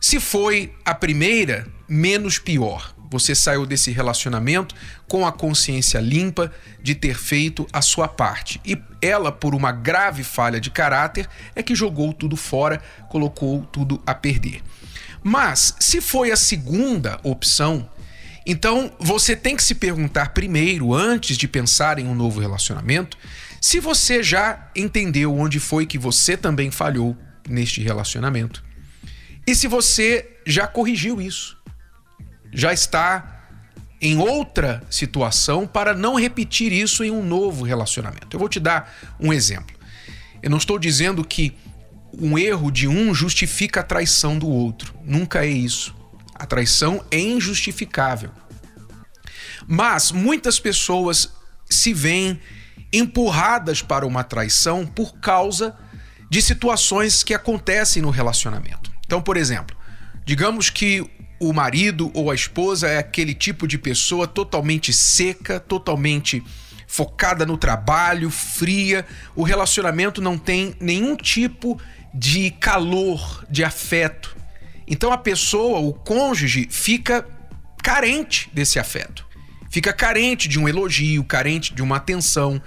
Se 0.01 0.21
foi 0.21 0.73
a 0.85 0.95
primeira, 0.95 1.67
menos 1.89 2.39
pior. 2.39 2.95
Você 3.11 3.35
saiu 3.35 3.65
desse 3.65 3.91
relacionamento 3.91 4.75
com 5.09 5.27
a 5.27 5.33
consciência 5.33 5.99
limpa 6.01 6.53
de 6.83 6.95
ter 6.95 7.17
feito 7.17 7.67
a 7.73 7.81
sua 7.81 8.09
parte. 8.09 8.61
E 8.65 8.77
ela, 9.01 9.31
por 9.31 9.55
uma 9.55 9.73
grave 9.73 10.25
falha 10.25 10.61
de 10.61 10.71
caráter, 10.71 11.29
é 11.55 11.63
que 11.63 11.75
jogou 11.75 12.13
tudo 12.13 12.37
fora, 12.37 12.83
colocou 13.09 13.63
tudo 13.73 14.03
a 14.07 14.15
perder. 14.15 14.63
Mas, 15.23 15.75
se 15.81 16.01
foi 16.01 16.31
a 16.31 16.37
segunda 16.37 17.19
opção, 17.23 17.89
então 18.47 18.93
você 18.99 19.35
tem 19.35 19.57
que 19.57 19.63
se 19.63 19.75
perguntar 19.75 20.31
primeiro, 20.31 20.95
antes 20.95 21.37
de 21.37 21.49
pensar 21.49 21.99
em 21.99 22.07
um 22.07 22.15
novo 22.15 22.41
relacionamento, 22.41 23.19
se 23.61 23.81
você 23.81 24.23
já 24.23 24.71
entendeu 24.77 25.37
onde 25.37 25.59
foi 25.59 25.87
que 25.87 25.99
você 25.99 26.37
também 26.37 26.71
falhou 26.71 27.17
neste 27.49 27.83
relacionamento. 27.83 28.65
E 29.47 29.55
se 29.55 29.67
você 29.67 30.29
já 30.47 30.67
corrigiu 30.67 31.21
isso, 31.21 31.57
já 32.57 32.73
está 32.73 33.43
em 34.01 34.17
outra 34.17 34.83
situação 34.89 35.67
para 35.67 35.95
não 35.95 36.15
repetir 36.15 36.73
isso 36.73 37.05
em 37.05 37.11
um 37.11 37.23
novo 37.23 37.65
relacionamento. 37.65 38.35
Eu 38.35 38.41
vou 38.41 38.49
te 38.49 38.59
dar 38.59 38.95
um 39.21 39.31
exemplo. 39.31 39.77
Eu 40.43 40.49
não 40.49 40.57
estou 40.57 40.79
dizendo 40.79 41.23
que 41.23 41.55
um 42.19 42.39
erro 42.39 42.71
de 42.71 42.89
um 42.89 43.15
justifica 43.15 43.81
a 43.81 43.83
traição 43.83 44.39
do 44.39 44.49
outro. 44.49 44.95
Nunca 45.05 45.45
é 45.45 45.49
isso. 45.49 45.95
A 46.35 46.47
traição 46.47 47.05
é 47.11 47.21
injustificável. 47.21 48.31
Mas 49.69 50.11
muitas 50.11 50.59
pessoas 50.59 51.31
se 51.69 51.93
veem 51.93 52.41
empurradas 52.91 53.83
para 53.83 54.07
uma 54.07 54.25
traição 54.25 54.87
por 54.87 55.19
causa 55.19 55.77
de 56.31 56.41
situações 56.41 57.23
que 57.23 57.35
acontecem 57.35 58.01
no 58.01 58.09
relacionamento. 58.09 58.91
Então, 59.05 59.21
por 59.21 59.37
exemplo, 59.37 59.77
digamos 60.25 60.71
que 60.71 61.05
o 61.39 61.53
marido 61.53 62.11
ou 62.15 62.31
a 62.31 62.35
esposa 62.35 62.89
é 62.89 62.99
aquele 62.99 63.35
tipo 63.35 63.67
de 63.67 63.79
pessoa 63.79 64.27
totalmente 64.27 64.93
seca, 64.93 65.61
totalmente 65.61 66.43
focada 66.87 67.45
no 67.45 67.59
trabalho, 67.59 68.31
fria, 68.31 69.05
o 69.35 69.43
relacionamento 69.43 70.21
não 70.21 70.39
tem 70.39 70.75
nenhum 70.81 71.17
tipo 71.17 71.81
de 72.15 72.51
calor, 72.53 73.45
de 73.51 73.65
afeto. 73.65 74.37
Então 74.87 75.13
a 75.13 75.19
pessoa, 75.19 75.81
o 75.81 75.93
cônjuge, 75.93 76.69
fica 76.71 77.27
carente 77.83 78.49
desse 78.53 78.79
afeto. 78.79 79.27
Fica 79.69 79.93
carente 79.93 80.49
de 80.49 80.59
um 80.59 80.69
elogio, 80.69 81.23
carente 81.25 81.75
de 81.75 81.83
uma 81.83 81.97
atenção, 81.97 82.63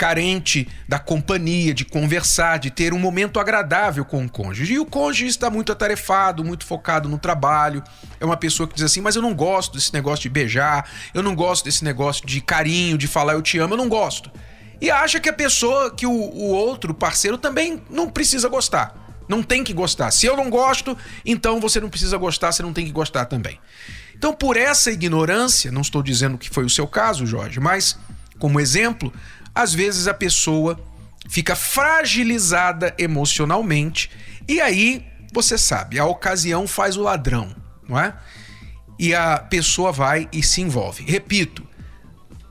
carente 0.00 0.66
da 0.88 0.98
companhia, 0.98 1.74
de 1.74 1.84
conversar, 1.84 2.58
de 2.58 2.70
ter 2.70 2.94
um 2.94 2.98
momento 2.98 3.38
agradável 3.38 4.02
com 4.02 4.24
o 4.24 4.30
cônjuge. 4.30 4.72
E 4.72 4.78
o 4.78 4.86
cônjuge 4.86 5.26
está 5.26 5.50
muito 5.50 5.70
atarefado, 5.70 6.42
muito 6.42 6.64
focado 6.64 7.06
no 7.06 7.18
trabalho. 7.18 7.84
É 8.18 8.24
uma 8.24 8.36
pessoa 8.38 8.66
que 8.66 8.74
diz 8.74 8.84
assim: 8.84 9.02
Mas 9.02 9.14
eu 9.14 9.20
não 9.20 9.34
gosto 9.34 9.74
desse 9.74 9.92
negócio 9.92 10.22
de 10.22 10.30
beijar, 10.30 10.88
eu 11.12 11.22
não 11.22 11.34
gosto 11.34 11.66
desse 11.66 11.84
negócio 11.84 12.26
de 12.26 12.40
carinho, 12.40 12.96
de 12.96 13.06
falar 13.06 13.34
eu 13.34 13.42
te 13.42 13.58
amo, 13.58 13.74
eu 13.74 13.76
não 13.76 13.90
gosto. 13.90 14.30
E 14.80 14.90
acha 14.90 15.20
que 15.20 15.28
a 15.28 15.34
pessoa, 15.34 15.94
que 15.94 16.06
o, 16.06 16.10
o 16.10 16.46
outro 16.48 16.94
parceiro 16.94 17.36
também 17.36 17.82
não 17.90 18.08
precisa 18.08 18.48
gostar. 18.48 18.94
Não 19.28 19.42
tem 19.42 19.62
que 19.62 19.74
gostar. 19.74 20.10
Se 20.12 20.24
eu 20.24 20.34
não 20.34 20.48
gosto, 20.48 20.96
então 21.26 21.60
você 21.60 21.78
não 21.78 21.90
precisa 21.90 22.16
gostar, 22.16 22.52
você 22.52 22.62
não 22.62 22.72
tem 22.72 22.86
que 22.86 22.90
gostar 22.90 23.26
também. 23.26 23.60
Então, 24.16 24.32
por 24.32 24.56
essa 24.56 24.90
ignorância, 24.90 25.70
não 25.70 25.82
estou 25.82 26.02
dizendo 26.02 26.38
que 26.38 26.48
foi 26.48 26.64
o 26.64 26.70
seu 26.70 26.86
caso, 26.86 27.26
Jorge, 27.26 27.60
mas 27.60 27.98
como 28.38 28.58
exemplo, 28.58 29.12
às 29.54 29.74
vezes 29.74 30.06
a 30.06 30.14
pessoa 30.14 30.78
fica 31.28 31.54
fragilizada 31.54 32.94
emocionalmente 32.98 34.10
e 34.48 34.60
aí 34.60 35.06
você 35.32 35.56
sabe, 35.56 35.98
a 35.98 36.04
ocasião 36.04 36.66
faz 36.66 36.96
o 36.96 37.02
ladrão, 37.02 37.54
não 37.88 37.98
é? 37.98 38.14
E 38.98 39.14
a 39.14 39.38
pessoa 39.38 39.92
vai 39.92 40.28
e 40.32 40.42
se 40.42 40.60
envolve. 40.60 41.04
Repito, 41.04 41.66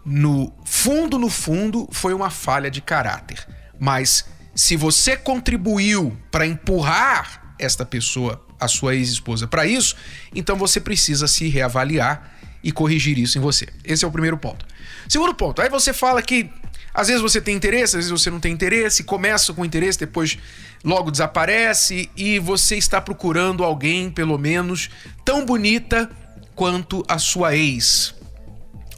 no 0.05 0.51
fundo, 0.65 1.19
no 1.19 1.29
fundo, 1.29 1.87
foi 1.91 2.13
uma 2.13 2.29
falha 2.29 2.71
de 2.71 2.81
caráter. 2.81 3.45
Mas 3.77 4.25
se 4.55 4.75
você 4.75 5.15
contribuiu 5.15 6.17
para 6.31 6.47
empurrar 6.47 7.53
esta 7.59 7.85
pessoa, 7.85 8.43
a 8.59 8.67
sua 8.67 8.95
ex-esposa, 8.95 9.47
para 9.47 9.65
isso, 9.65 9.95
então 10.33 10.55
você 10.55 10.79
precisa 10.79 11.27
se 11.27 11.47
reavaliar 11.47 12.33
e 12.63 12.71
corrigir 12.71 13.17
isso 13.17 13.37
em 13.37 13.41
você. 13.41 13.67
Esse 13.83 14.03
é 14.03 14.07
o 14.07 14.11
primeiro 14.11 14.37
ponto. 14.37 14.65
Segundo 15.07 15.33
ponto, 15.33 15.61
aí 15.61 15.69
você 15.69 15.93
fala 15.93 16.21
que 16.21 16.49
às 16.93 17.07
vezes 17.07 17.21
você 17.21 17.39
tem 17.39 17.55
interesse, 17.55 17.97
às 17.97 18.05
vezes 18.05 18.11
você 18.11 18.29
não 18.29 18.39
tem 18.39 18.51
interesse, 18.51 19.03
começa 19.03 19.53
com 19.53 19.63
interesse, 19.63 19.99
depois 19.99 20.37
logo 20.83 21.11
desaparece 21.11 22.09
e 22.15 22.39
você 22.39 22.77
está 22.77 22.99
procurando 22.99 23.63
alguém, 23.63 24.09
pelo 24.09 24.37
menos, 24.37 24.89
tão 25.23 25.45
bonita 25.45 26.09
quanto 26.55 27.03
a 27.07 27.17
sua 27.17 27.55
ex. 27.55 28.15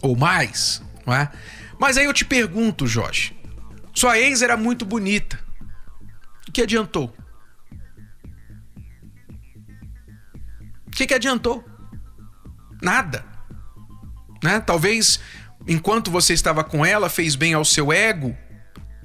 Ou 0.02 0.16
mais, 0.16 0.82
não 1.06 1.14
é? 1.14 1.30
Mas 1.80 1.98
aí 1.98 2.06
eu 2.06 2.14
te 2.14 2.26
pergunto, 2.26 2.88
Jorge. 2.88 3.36
Sua 3.94 4.18
ex 4.18 4.42
era 4.42 4.56
muito 4.56 4.86
bonita. 4.86 5.40
O 6.48 6.52
que 6.52 6.62
adiantou? 6.62 7.14
O 10.88 10.92
que, 10.92 11.08
que 11.08 11.14
adiantou? 11.14 11.64
Nada. 12.82 13.26
Né? 14.44 14.60
Talvez 14.60 15.20
enquanto 15.68 16.12
você 16.12 16.34
estava 16.34 16.64
com 16.64 16.86
ela, 16.86 17.10
fez 17.10 17.36
bem 17.36 17.54
ao 17.54 17.66
seu 17.66 17.92
ego, 17.92 18.36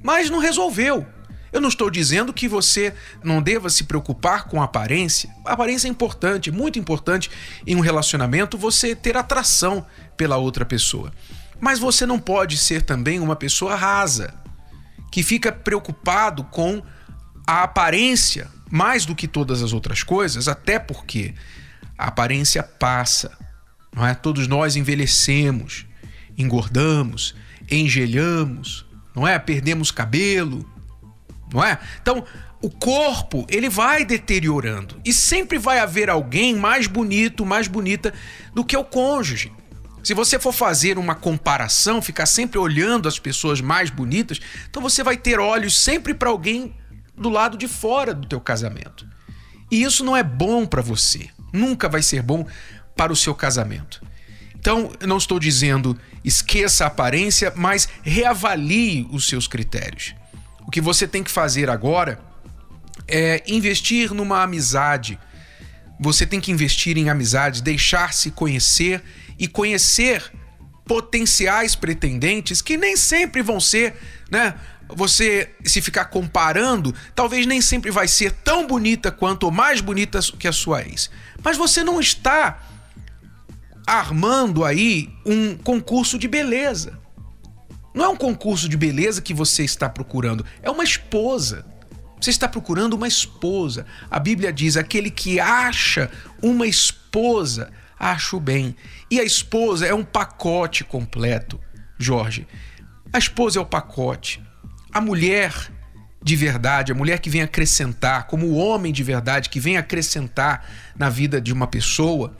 mas 0.03 0.31
não 0.31 0.39
resolveu. 0.39 1.07
Eu 1.53 1.61
não 1.61 1.69
estou 1.69 1.91
dizendo 1.91 2.33
que 2.33 2.49
você 2.49 2.93
não 3.25 3.41
deva 3.41 3.71
se 3.71 3.85
preocupar 3.85 4.45
com 4.45 4.61
a 4.61 4.65
aparência. 4.65 5.31
A 5.45 5.53
aparência 5.53 5.89
é 5.89 5.91
importante, 5.91 6.51
muito 6.51 6.79
importante 6.79 7.31
em 7.67 7.77
um 7.77 7.81
relacionamento 7.81 8.59
você 8.59 8.95
ter 8.95 9.17
atração 9.17 9.87
pela 10.17 10.37
outra 10.37 10.65
pessoa. 10.65 11.13
Mas 11.59 11.79
você 11.79 12.05
não 12.05 12.19
pode 12.19 12.59
ser 12.59 12.83
também 12.83 13.21
uma 13.21 13.37
pessoa 13.37 13.75
rasa, 13.75 14.35
que 15.11 15.23
fica 15.23 15.51
preocupado 15.51 16.45
com 16.45 16.83
a 17.47 17.63
aparência 17.63 18.49
mais 18.71 19.07
do 19.07 19.15
que 19.15 19.29
todas 19.29 19.63
as 19.63 19.73
outras 19.73 20.03
coisas, 20.03 20.49
até 20.49 20.79
porque 20.79 21.35
a 21.97 22.09
aparência 22.09 22.63
passa. 22.63 23.33
Não 23.95 24.07
é? 24.07 24.15
Todos 24.15 24.47
nós 24.47 24.77
envelhecemos 24.77 25.87
engordamos, 26.37 27.35
engelhamos, 27.71 28.87
não 29.15 29.27
é? 29.27 29.39
Perdemos 29.39 29.91
cabelo, 29.91 30.69
não 31.53 31.63
é? 31.65 31.79
Então, 32.01 32.25
o 32.61 32.71
corpo, 32.71 33.47
ele 33.49 33.69
vai 33.69 34.05
deteriorando 34.05 35.01
e 35.05 35.13
sempre 35.13 35.59
vai 35.59 35.79
haver 35.79 36.11
alguém 36.11 36.57
mais 36.57 36.87
bonito, 36.87 37.45
mais 37.47 37.69
bonita 37.69 38.13
do 38.55 38.65
que 38.65 38.77
o 38.77 38.85
cônjuge. 38.85 39.53
Se 40.03 40.15
você 40.15 40.39
for 40.39 40.53
fazer 40.53 40.99
uma 40.99 41.15
comparação, 41.15 42.01
ficar 42.01 42.27
sempre 42.27 42.59
olhando 42.59 43.09
as 43.09 43.19
pessoas 43.19 43.61
mais 43.61 43.91
bonitas, 43.91 44.41
então 44.71 44.81
você 44.81 45.03
vai 45.03 45.17
ter 45.17 45.41
olhos 45.41 45.77
sempre 45.77 46.15
para 46.15 46.31
alguém 46.31 46.75
do 47.17 47.29
lado 47.29 47.57
de 47.59 47.67
fora 47.67 48.15
do 48.15 48.27
teu 48.27 48.41
casamento. 48.41 49.07
E 49.71 49.83
isso 49.83 50.05
não 50.05 50.17
é 50.17 50.23
bom 50.23 50.65
para 50.65 50.81
você. 50.81 51.29
Nunca 51.53 51.89
vai 51.89 52.03
ser 52.03 52.23
bom 52.23 52.47
para 52.95 53.13
o 53.13 53.17
seu 53.17 53.35
casamento. 53.35 54.06
Então, 54.67 54.91
eu 54.99 55.07
não 55.07 55.17
estou 55.17 55.39
dizendo 55.39 55.97
esqueça 56.25 56.83
a 56.83 56.87
aparência, 56.89 57.53
mas 57.55 57.89
reavalie 58.03 59.07
os 59.13 59.29
seus 59.29 59.47
critérios. 59.47 60.13
O 60.67 60.73
que 60.73 60.81
você 60.81 61.07
tem 61.07 61.23
que 61.23 61.31
fazer 61.31 61.71
agora 61.71 62.19
é 63.07 63.45
investir 63.47 64.13
numa 64.13 64.43
amizade. 64.43 65.21
Você 66.01 66.27
tem 66.27 66.41
que 66.41 66.51
investir 66.51 66.99
em 66.99 67.09
amizade, 67.09 67.63
deixar-se 67.63 68.33
conhecer 68.33 69.05
e 69.39 69.47
conhecer 69.47 70.33
potenciais 70.85 71.77
pretendentes 71.77 72.61
que 72.61 72.77
nem 72.77 72.97
sempre 72.97 73.43
vão 73.43 73.61
ser, 73.61 73.95
né? 74.29 74.53
Você 74.89 75.49
se 75.65 75.81
ficar 75.81 76.07
comparando, 76.07 76.93
talvez 77.15 77.47
nem 77.47 77.61
sempre 77.61 77.93
vai 77.93 78.09
ser 78.09 78.33
tão 78.33 78.67
bonita 78.67 79.13
quanto 79.13 79.45
ou 79.45 79.53
mais 79.53 79.81
bonita 79.81 80.19
que 80.37 80.49
a 80.49 80.53
sua 80.53 80.83
ex. 80.83 81.09
Mas 81.41 81.57
você 81.57 81.85
não 81.85 82.01
está 82.01 82.76
armando 83.87 84.65
aí 84.65 85.09
um 85.25 85.57
concurso 85.57 86.19
de 86.19 86.27
beleza. 86.27 86.99
Não 87.95 88.05
é 88.05 88.09
um 88.09 88.17
concurso 88.17 88.69
de 88.69 88.77
beleza 88.77 89.23
que 89.23 89.33
você 89.33 89.65
está 89.65 89.89
procurando, 89.89 90.45
é 90.63 90.71
uma 90.71 90.85
esposa. 90.85 91.65
Você 92.21 92.31
está 92.31 92.49
procurando 92.49 92.95
uma 92.95 93.07
esposa. 93.07 93.87
A 94.11 94.19
Bíblia 94.19 94.53
diz: 94.53 94.77
aquele 94.77 95.11
que 95.11 95.39
acha 95.39 96.11
uma 96.43 96.67
esposa, 96.67 97.71
acha 97.99 98.37
o 98.37 98.41
bem. 98.41 98.75
E 99.11 99.21
a 99.21 99.25
esposa 99.25 99.87
é 99.87 99.95
um 99.95 100.05
pacote 100.05 100.83
completo, 100.83 101.61
Jorge. 101.99 102.47
A 103.13 103.19
esposa 103.19 103.59
é 103.59 103.63
o 103.63 103.67
pacote. 103.67 104.43
A 104.93 105.01
mulher 105.01 105.71
de 106.27 106.35
verdade, 106.35 106.91
a 106.91 106.95
mulher 106.95 107.21
que 107.21 107.31
vem 107.31 107.43
acrescentar, 107.43 108.27
como 108.27 108.47
o 108.47 108.57
homem 108.57 108.93
de 108.93 109.05
verdade 109.05 109.49
que 109.49 109.61
vem 109.61 109.77
acrescentar 109.77 110.69
na 110.97 111.09
vida 111.09 111.41
de 111.41 111.53
uma 111.53 111.69
pessoa, 111.69 112.37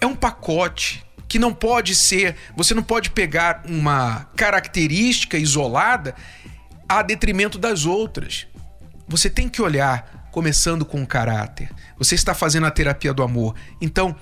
é 0.00 0.06
um 0.06 0.14
pacote 0.14 1.04
que 1.28 1.38
não 1.38 1.54
pode 1.54 1.94
ser, 1.94 2.34
você 2.56 2.74
não 2.74 2.82
pode 2.82 3.10
pegar 3.10 3.62
uma 3.68 4.24
característica 4.36 5.38
isolada 5.38 6.14
a 6.88 7.02
detrimento 7.02 7.56
das 7.56 7.86
outras. 7.86 8.48
Você 9.06 9.30
tem 9.30 9.48
que 9.48 9.62
olhar 9.62 10.28
começando 10.32 10.84
com 10.84 11.02
o 11.02 11.06
caráter. 11.06 11.70
Você 11.98 12.14
está 12.14 12.34
fazendo 12.34 12.66
a 12.66 12.70
terapia 12.70 13.14
do 13.14 13.22
amor. 13.22 13.54
Então, 13.80 14.16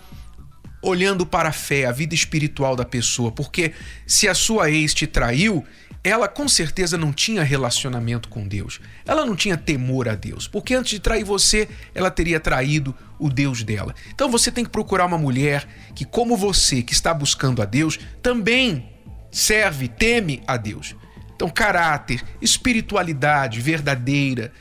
olhando 0.82 1.24
para 1.24 1.48
a 1.48 1.52
fé, 1.52 1.86
a 1.86 1.92
vida 1.92 2.14
espiritual 2.14 2.76
da 2.76 2.84
pessoa, 2.84 3.32
porque 3.32 3.72
se 4.06 4.28
a 4.28 4.34
sua 4.34 4.70
ex 4.70 4.92
te 4.92 5.06
traiu, 5.06 5.64
ela 6.02 6.28
com 6.28 6.48
certeza 6.48 6.96
não 6.96 7.12
tinha 7.12 7.42
relacionamento 7.42 8.28
com 8.28 8.46
Deus. 8.46 8.80
Ela 9.04 9.26
não 9.26 9.34
tinha 9.34 9.56
temor 9.56 10.08
a 10.08 10.14
Deus, 10.14 10.46
porque 10.46 10.74
antes 10.74 10.92
de 10.92 11.00
trair 11.00 11.24
você, 11.24 11.68
ela 11.94 12.10
teria 12.10 12.38
traído 12.38 12.94
o 13.18 13.28
Deus 13.28 13.62
dela. 13.62 13.94
Então 14.14 14.30
você 14.30 14.50
tem 14.50 14.64
que 14.64 14.70
procurar 14.70 15.06
uma 15.06 15.18
mulher 15.18 15.66
que, 15.94 16.04
como 16.04 16.36
você, 16.36 16.82
que 16.82 16.92
está 16.92 17.12
buscando 17.12 17.60
a 17.60 17.64
Deus, 17.64 17.98
também 18.22 18.92
serve, 19.30 19.88
teme 19.88 20.42
a 20.46 20.56
Deus. 20.56 20.94
Então, 21.34 21.48
caráter, 21.48 22.22
espiritualidade 22.40 23.60
verdadeira, 23.60 24.52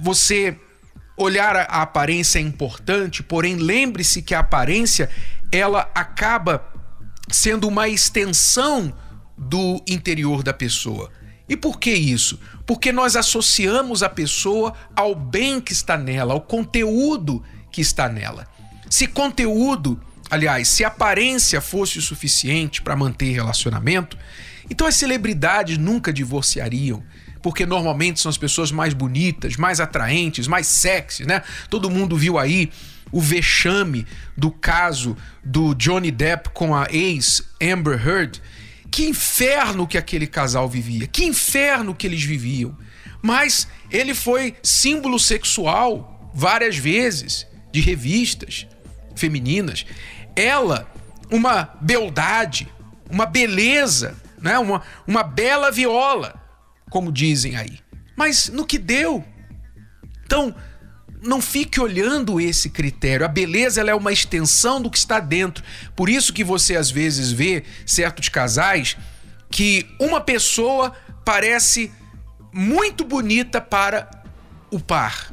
você 0.00 0.56
olhar 1.16 1.54
a 1.56 1.82
aparência 1.82 2.38
é 2.38 2.42
importante, 2.42 3.22
porém 3.22 3.56
lembre-se 3.56 4.20
que 4.20 4.34
a 4.34 4.40
aparência 4.40 5.08
ela 5.52 5.88
acaba 5.94 6.66
sendo 7.30 7.68
uma 7.68 7.88
extensão 7.88 8.92
do 9.36 9.82
interior 9.86 10.42
da 10.42 10.52
pessoa. 10.52 11.10
E 11.48 11.56
por 11.56 11.78
que 11.78 11.92
isso? 11.92 12.38
Porque 12.66 12.90
nós 12.90 13.16
associamos 13.16 14.02
a 14.02 14.08
pessoa 14.08 14.72
ao 14.96 15.14
bem 15.14 15.60
que 15.60 15.72
está 15.72 15.96
nela, 15.96 16.32
ao 16.32 16.40
conteúdo 16.40 17.42
que 17.70 17.80
está 17.80 18.08
nela. 18.08 18.46
Se 18.88 19.06
conteúdo, 19.06 20.00
aliás, 20.30 20.68
se 20.68 20.84
aparência 20.84 21.60
fosse 21.60 21.98
o 21.98 22.02
suficiente 22.02 22.80
para 22.80 22.96
manter 22.96 23.32
relacionamento, 23.32 24.16
então 24.70 24.86
as 24.86 24.94
celebridades 24.94 25.76
nunca 25.76 26.12
divorciariam, 26.12 27.02
porque 27.42 27.66
normalmente 27.66 28.20
são 28.20 28.30
as 28.30 28.38
pessoas 28.38 28.72
mais 28.72 28.94
bonitas, 28.94 29.56
mais 29.56 29.80
atraentes, 29.80 30.46
mais 30.48 30.66
sexy, 30.66 31.26
né? 31.26 31.42
Todo 31.68 31.90
mundo 31.90 32.16
viu 32.16 32.38
aí 32.38 32.70
o 33.12 33.20
vexame 33.20 34.06
do 34.36 34.50
caso 34.50 35.16
do 35.44 35.74
Johnny 35.74 36.10
Depp 36.10 36.50
com 36.50 36.74
a 36.74 36.86
ex 36.90 37.42
Amber 37.60 38.00
Heard 38.06 38.40
que 38.94 39.08
inferno 39.08 39.88
que 39.88 39.98
aquele 39.98 40.24
casal 40.24 40.68
vivia, 40.68 41.08
que 41.08 41.24
inferno 41.24 41.96
que 41.96 42.06
eles 42.06 42.22
viviam. 42.22 42.78
Mas 43.20 43.66
ele 43.90 44.14
foi 44.14 44.54
símbolo 44.62 45.18
sexual 45.18 46.30
várias 46.32 46.76
vezes 46.76 47.44
de 47.72 47.80
revistas 47.80 48.68
femininas. 49.16 49.84
Ela, 50.36 50.88
uma 51.28 51.76
beldade, 51.80 52.68
uma 53.10 53.26
beleza, 53.26 54.14
né? 54.40 54.60
uma, 54.60 54.80
uma 55.04 55.24
bela 55.24 55.72
viola, 55.72 56.40
como 56.88 57.10
dizem 57.10 57.56
aí. 57.56 57.80
Mas 58.14 58.48
no 58.48 58.64
que 58.64 58.78
deu? 58.78 59.24
Então, 60.24 60.54
não 61.24 61.40
fique 61.40 61.80
olhando 61.80 62.40
esse 62.40 62.68
critério. 62.68 63.24
A 63.24 63.28
beleza 63.28 63.80
ela 63.80 63.90
é 63.90 63.94
uma 63.94 64.12
extensão 64.12 64.80
do 64.80 64.90
que 64.90 64.98
está 64.98 65.18
dentro. 65.18 65.64
Por 65.96 66.08
isso 66.08 66.32
que 66.32 66.44
você 66.44 66.76
às 66.76 66.90
vezes 66.90 67.32
vê 67.32 67.64
certos 67.86 68.28
casais 68.28 68.96
que 69.50 69.86
uma 69.98 70.20
pessoa 70.20 70.94
parece 71.24 71.90
muito 72.52 73.04
bonita 73.04 73.60
para 73.60 74.08
o 74.70 74.78
par. 74.78 75.32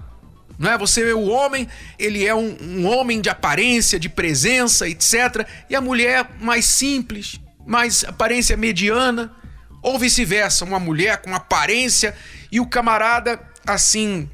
Não 0.57 0.71
é? 0.71 0.77
Você 0.77 1.03
vê 1.03 1.13
o 1.13 1.27
homem, 1.27 1.67
ele 1.99 2.25
é 2.25 2.33
um, 2.33 2.55
um 2.61 2.85
homem 2.85 3.19
de 3.19 3.29
aparência, 3.29 3.99
de 3.99 4.07
presença, 4.07 4.87
etc. 4.87 5.45
E 5.69 5.75
a 5.75 5.81
mulher 5.81 6.29
mais 6.39 6.65
simples, 6.65 7.39
mais 7.65 8.03
aparência 8.03 8.55
mediana. 8.55 9.33
Ou 9.81 9.97
vice-versa, 9.97 10.63
uma 10.63 10.79
mulher 10.79 11.17
com 11.23 11.33
aparência 11.33 12.15
e 12.51 12.59
o 12.59 12.67
camarada 12.67 13.41
assim 13.65 14.29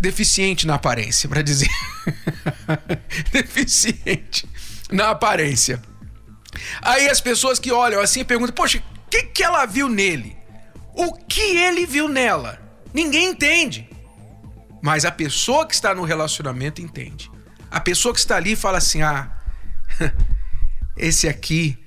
deficiente 0.00 0.66
na 0.66 0.74
aparência, 0.74 1.28
para 1.28 1.42
dizer. 1.42 1.70
deficiente 3.32 4.48
na 4.90 5.10
aparência. 5.10 5.82
Aí 6.82 7.08
as 7.08 7.20
pessoas 7.20 7.58
que 7.58 7.72
olham 7.72 8.00
assim 8.00 8.24
perguntam: 8.24 8.54
Poxa, 8.54 8.78
o 8.78 9.10
que, 9.10 9.24
que 9.24 9.42
ela 9.42 9.66
viu 9.66 9.88
nele? 9.88 10.36
O 10.94 11.12
que 11.12 11.40
ele 11.40 11.86
viu 11.86 12.08
nela? 12.08 12.60
Ninguém 12.92 13.30
entende. 13.30 13.88
Mas 14.82 15.04
a 15.04 15.10
pessoa 15.10 15.66
que 15.66 15.74
está 15.74 15.94
no 15.94 16.04
relacionamento 16.04 16.80
entende. 16.80 17.30
A 17.70 17.80
pessoa 17.80 18.14
que 18.14 18.20
está 18.20 18.36
ali 18.36 18.56
fala 18.56 18.78
assim: 18.78 19.02
Ah, 19.02 19.30
esse 20.96 21.28
aqui, 21.28 21.78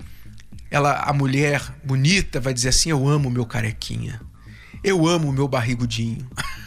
ela, 0.69 1.00
a 1.00 1.13
mulher 1.13 1.62
bonita 1.84 2.39
vai 2.39 2.54
dizer 2.54 2.69
assim: 2.69 2.89
Eu 2.89 3.08
amo 3.08 3.30
meu 3.30 3.45
carequinha. 3.45 4.22
Eu 4.84 5.08
amo 5.08 5.32
meu 5.32 5.48
barrigudinho. 5.48 6.30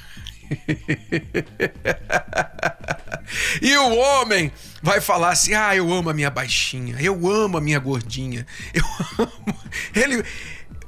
e 3.61 3.77
o 3.77 3.97
homem 3.97 4.53
vai 4.83 5.01
falar 5.01 5.31
assim: 5.31 5.55
Ah, 5.55 5.75
eu 5.75 5.93
amo 5.93 6.11
a 6.11 6.15
minha 6.15 6.31
baixinha, 6.31 6.97
eu 7.01 7.29
amo 7.29 7.59
a 7.59 7.61
minha 7.61 7.79
gordinha, 7.79 8.47
eu 8.73 8.85
amo. 9.19 9.59
Ele. 9.95 10.25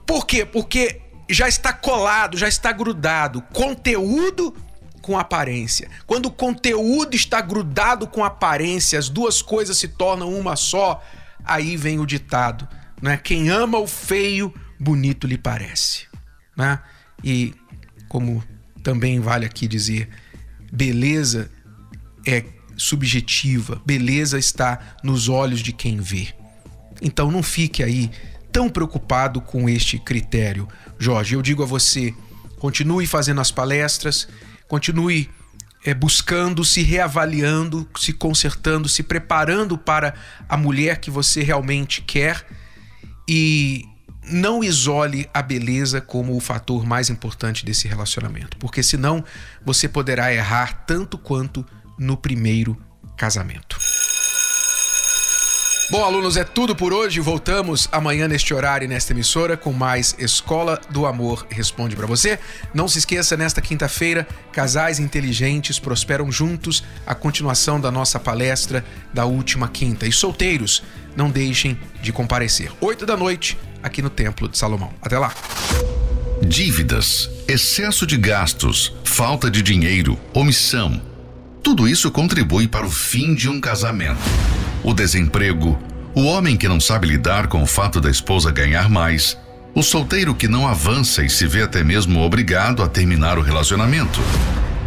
Por 0.07 0.27
quê? 0.27 0.45
Porque 0.45 1.01
já 1.31 1.49
está 1.49 1.73
colado, 1.73 2.37
já 2.37 2.49
está 2.49 2.73
grudado. 2.73 3.43
Conteúdo 3.53 4.55
com 5.01 5.19
aparência. 5.19 5.91
Quando 6.07 6.27
o 6.27 6.31
conteúdo 6.31 7.15
está 7.15 7.41
grudado 7.41 8.07
com 8.07 8.25
aparência, 8.25 8.99
as 8.99 9.09
duas 9.09 9.43
coisas 9.43 9.77
se 9.77 9.89
tornam 9.89 10.33
uma 10.33 10.57
só, 10.57 11.03
aí 11.45 11.77
vem 11.77 11.99
o 11.99 12.07
ditado, 12.07 12.67
né? 13.03 13.19
Quem 13.19 13.51
ama 13.51 13.79
o 13.79 13.87
feio, 13.87 14.53
bonito 14.81 15.27
lhe 15.27 15.37
parece, 15.37 16.07
né? 16.57 16.81
E 17.23 17.55
como 18.09 18.43
também 18.85 19.19
vale 19.19 19.47
aqui 19.47 19.67
dizer, 19.67 20.09
beleza 20.71 21.51
é 22.27 22.45
subjetiva, 22.77 23.81
beleza 23.85 24.39
está 24.39 24.97
nos 25.03 25.29
olhos 25.29 25.61
de 25.61 25.73
quem 25.73 25.97
vê. 26.01 26.29
Então 27.03 27.31
não 27.31 27.43
fique 27.43 27.83
aí 27.83 28.11
tão 28.53 28.69
preocupado 28.69 29.41
com 29.41 29.69
este 29.69 29.99
critério, 29.99 30.69
Jorge. 30.99 31.35
Eu 31.35 31.43
digo 31.43 31.63
a 31.63 31.67
você, 31.67 32.15
continue 32.59 33.07
fazendo 33.07 33.41
as 33.41 33.51
palestras, 33.51 34.29
continue 34.69 35.31
é, 35.85 35.95
buscando, 35.95 36.63
se 36.63 36.83
reavaliando, 36.83 37.89
se 37.99 38.13
consertando, 38.13 38.89
se 38.89 39.03
preparando 39.03 39.79
para 39.79 40.15
a 40.49 40.57
mulher 40.57 40.99
que 40.99 41.11
você 41.11 41.43
realmente 41.43 42.03
quer 42.03 42.47
e 43.29 43.85
não 44.27 44.65
isole 44.65 45.29
a 45.33 45.43
beleza 45.43 46.01
como 46.01 46.37
o 46.37 46.41
fator 46.41 46.85
mais 46.85 47.11
importante 47.11 47.65
desse 47.65 47.87
relacionamento, 47.89 48.57
porque 48.59 48.83
senão 48.83 49.25
você 49.65 49.89
poderá 49.89 50.33
errar 50.33 50.85
tanto 50.87 51.19
quanto 51.19 51.65
no 51.99 52.17
primeiro 52.17 52.77
casamento. 53.17 53.79
Bom, 55.91 56.03
alunos, 56.03 56.39
é 56.39 56.45
tudo 56.45 56.75
por 56.75 56.95
hoje. 56.95 57.21
Voltamos 57.21 57.91
amanhã 57.93 58.27
neste 58.27 58.55
horário 58.55 58.87
e 58.87 58.89
nesta 58.89 59.13
emissora 59.13 59.55
com 59.55 59.71
mais 59.71 60.17
Escola 60.19 60.81
do 60.89 61.05
Amor 61.05 61.47
Responde 61.51 61.95
para 61.95 62.07
você. 62.07 62.39
Não 62.73 62.89
se 62.89 62.99
esqueça, 62.99 63.37
nesta 63.37 63.61
quinta-feira, 63.61 64.27
casais 64.51 64.99
inteligentes 64.99 65.79
prosperam 65.79 66.33
juntos, 66.33 66.83
a 67.07 67.15
continuação 67.15 67.79
da 67.79 67.91
nossa 67.91 68.19
palestra 68.19 68.83
da 69.13 69.27
última 69.27 69.69
quinta. 69.69 70.07
E 70.07 70.13
solteiros, 70.13 70.83
não 71.15 71.29
deixem 71.29 71.79
de 72.01 72.13
comparecer. 72.13 72.73
Oito 72.81 73.05
da 73.05 73.15
noite, 73.15 73.59
aqui 73.85 74.01
no 74.01 74.09
Templo 74.09 74.49
de 74.49 74.57
Salomão. 74.57 74.91
Até 75.03 75.19
lá. 75.19 75.33
Dívidas, 76.43 77.31
excesso 77.47 78.07
de 78.07 78.17
gastos, 78.17 78.95
falta 79.05 79.51
de 79.51 79.63
dinheiro, 79.63 80.19
omissão. 80.33 81.01
Tudo 81.63 81.87
isso 81.87 82.11
contribui 82.11 82.67
para 82.67 82.87
o 82.87 82.91
fim 82.91 83.35
de 83.35 83.49
um 83.49 83.61
casamento. 83.61 84.21
O 84.83 84.93
desemprego, 84.93 85.79
o 86.15 86.25
homem 86.25 86.57
que 86.57 86.69
não 86.69 86.81
sabe 86.81 87.07
lidar 87.07 87.47
com 87.47 87.63
o 87.63 87.67
fato 87.67 88.01
da 88.01 88.11
esposa 88.11 88.51
ganhar 88.51 88.89
mais, 88.89 89.37
o 89.75 89.83
solteiro 89.83 90.35
que 90.35 90.49
não 90.49 90.67
avança 90.67 91.23
e 91.23 91.29
se 91.29 91.47
vê 91.47 91.63
até 91.63 91.85
mesmo 91.85 92.21
obrigado 92.21 92.83
a 92.83 92.89
terminar 92.89 93.39
o 93.39 93.43
relacionamento. 93.43 94.21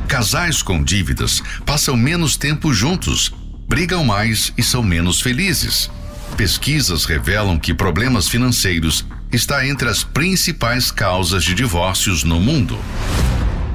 Casais 0.07 0.62
com 0.62 0.83
dívidas 0.83 1.43
passam 1.65 1.97
menos 1.97 2.38
tempo 2.38 2.73
juntos, 2.73 3.33
brigam 3.67 4.03
mais 4.03 4.53
e 4.57 4.63
são 4.63 4.81
menos 4.81 5.19
felizes. 5.19 5.89
Pesquisas 6.38 7.04
revelam 7.06 7.58
que 7.58 7.73
problemas 7.73 8.28
financeiros 8.28 9.04
está 9.32 9.65
entre 9.65 9.89
as 9.89 10.04
principais 10.04 10.91
causas 10.91 11.43
de 11.43 11.56
divórcios 11.56 12.23
no 12.23 12.39
mundo. 12.39 12.78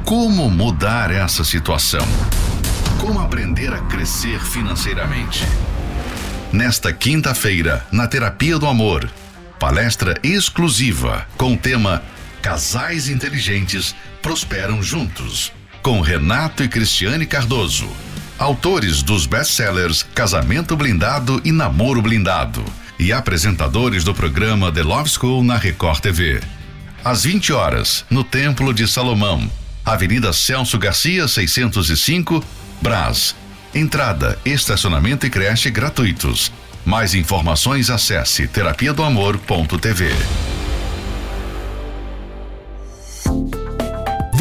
Como 0.04 0.48
mudar 0.48 1.10
essa 1.10 1.42
situação? 1.42 2.06
Como 3.00 3.18
aprender 3.18 3.74
a 3.74 3.80
crescer 3.80 4.38
financeiramente? 4.38 5.42
Nesta 6.52 6.92
quinta-feira, 6.92 7.84
na 7.90 8.06
Terapia 8.06 8.56
do 8.60 8.68
Amor, 8.68 9.10
palestra 9.58 10.16
exclusiva 10.22 11.26
com 11.36 11.54
o 11.54 11.58
tema 11.58 12.00
Casais 12.40 13.08
Inteligentes 13.08 13.92
Prosperam 14.22 14.80
Juntos, 14.80 15.52
com 15.82 16.00
Renato 16.00 16.62
e 16.62 16.68
Cristiane 16.68 17.26
Cardoso 17.26 17.88
autores 18.42 19.04
dos 19.04 19.24
best-sellers 19.24 20.02
Casamento 20.14 20.76
Blindado 20.76 21.40
e 21.44 21.52
Namoro 21.52 22.02
Blindado, 22.02 22.64
e 22.98 23.12
apresentadores 23.12 24.02
do 24.02 24.12
programa 24.12 24.72
The 24.72 24.82
Love 24.82 25.08
School 25.08 25.44
na 25.44 25.56
Record 25.56 26.00
TV. 26.00 26.40
Às 27.04 27.22
20 27.22 27.52
horas, 27.52 28.04
no 28.10 28.24
Templo 28.24 28.74
de 28.74 28.88
Salomão, 28.88 29.48
Avenida 29.84 30.32
Celso 30.32 30.76
Garcia, 30.76 31.28
605, 31.28 32.44
Brás. 32.80 33.36
Entrada, 33.72 34.36
estacionamento 34.44 35.24
e 35.24 35.30
creche 35.30 35.70
gratuitos. 35.70 36.52
Mais 36.84 37.14
informações 37.14 37.90
acesse 37.90 38.48
terapia 38.48 38.92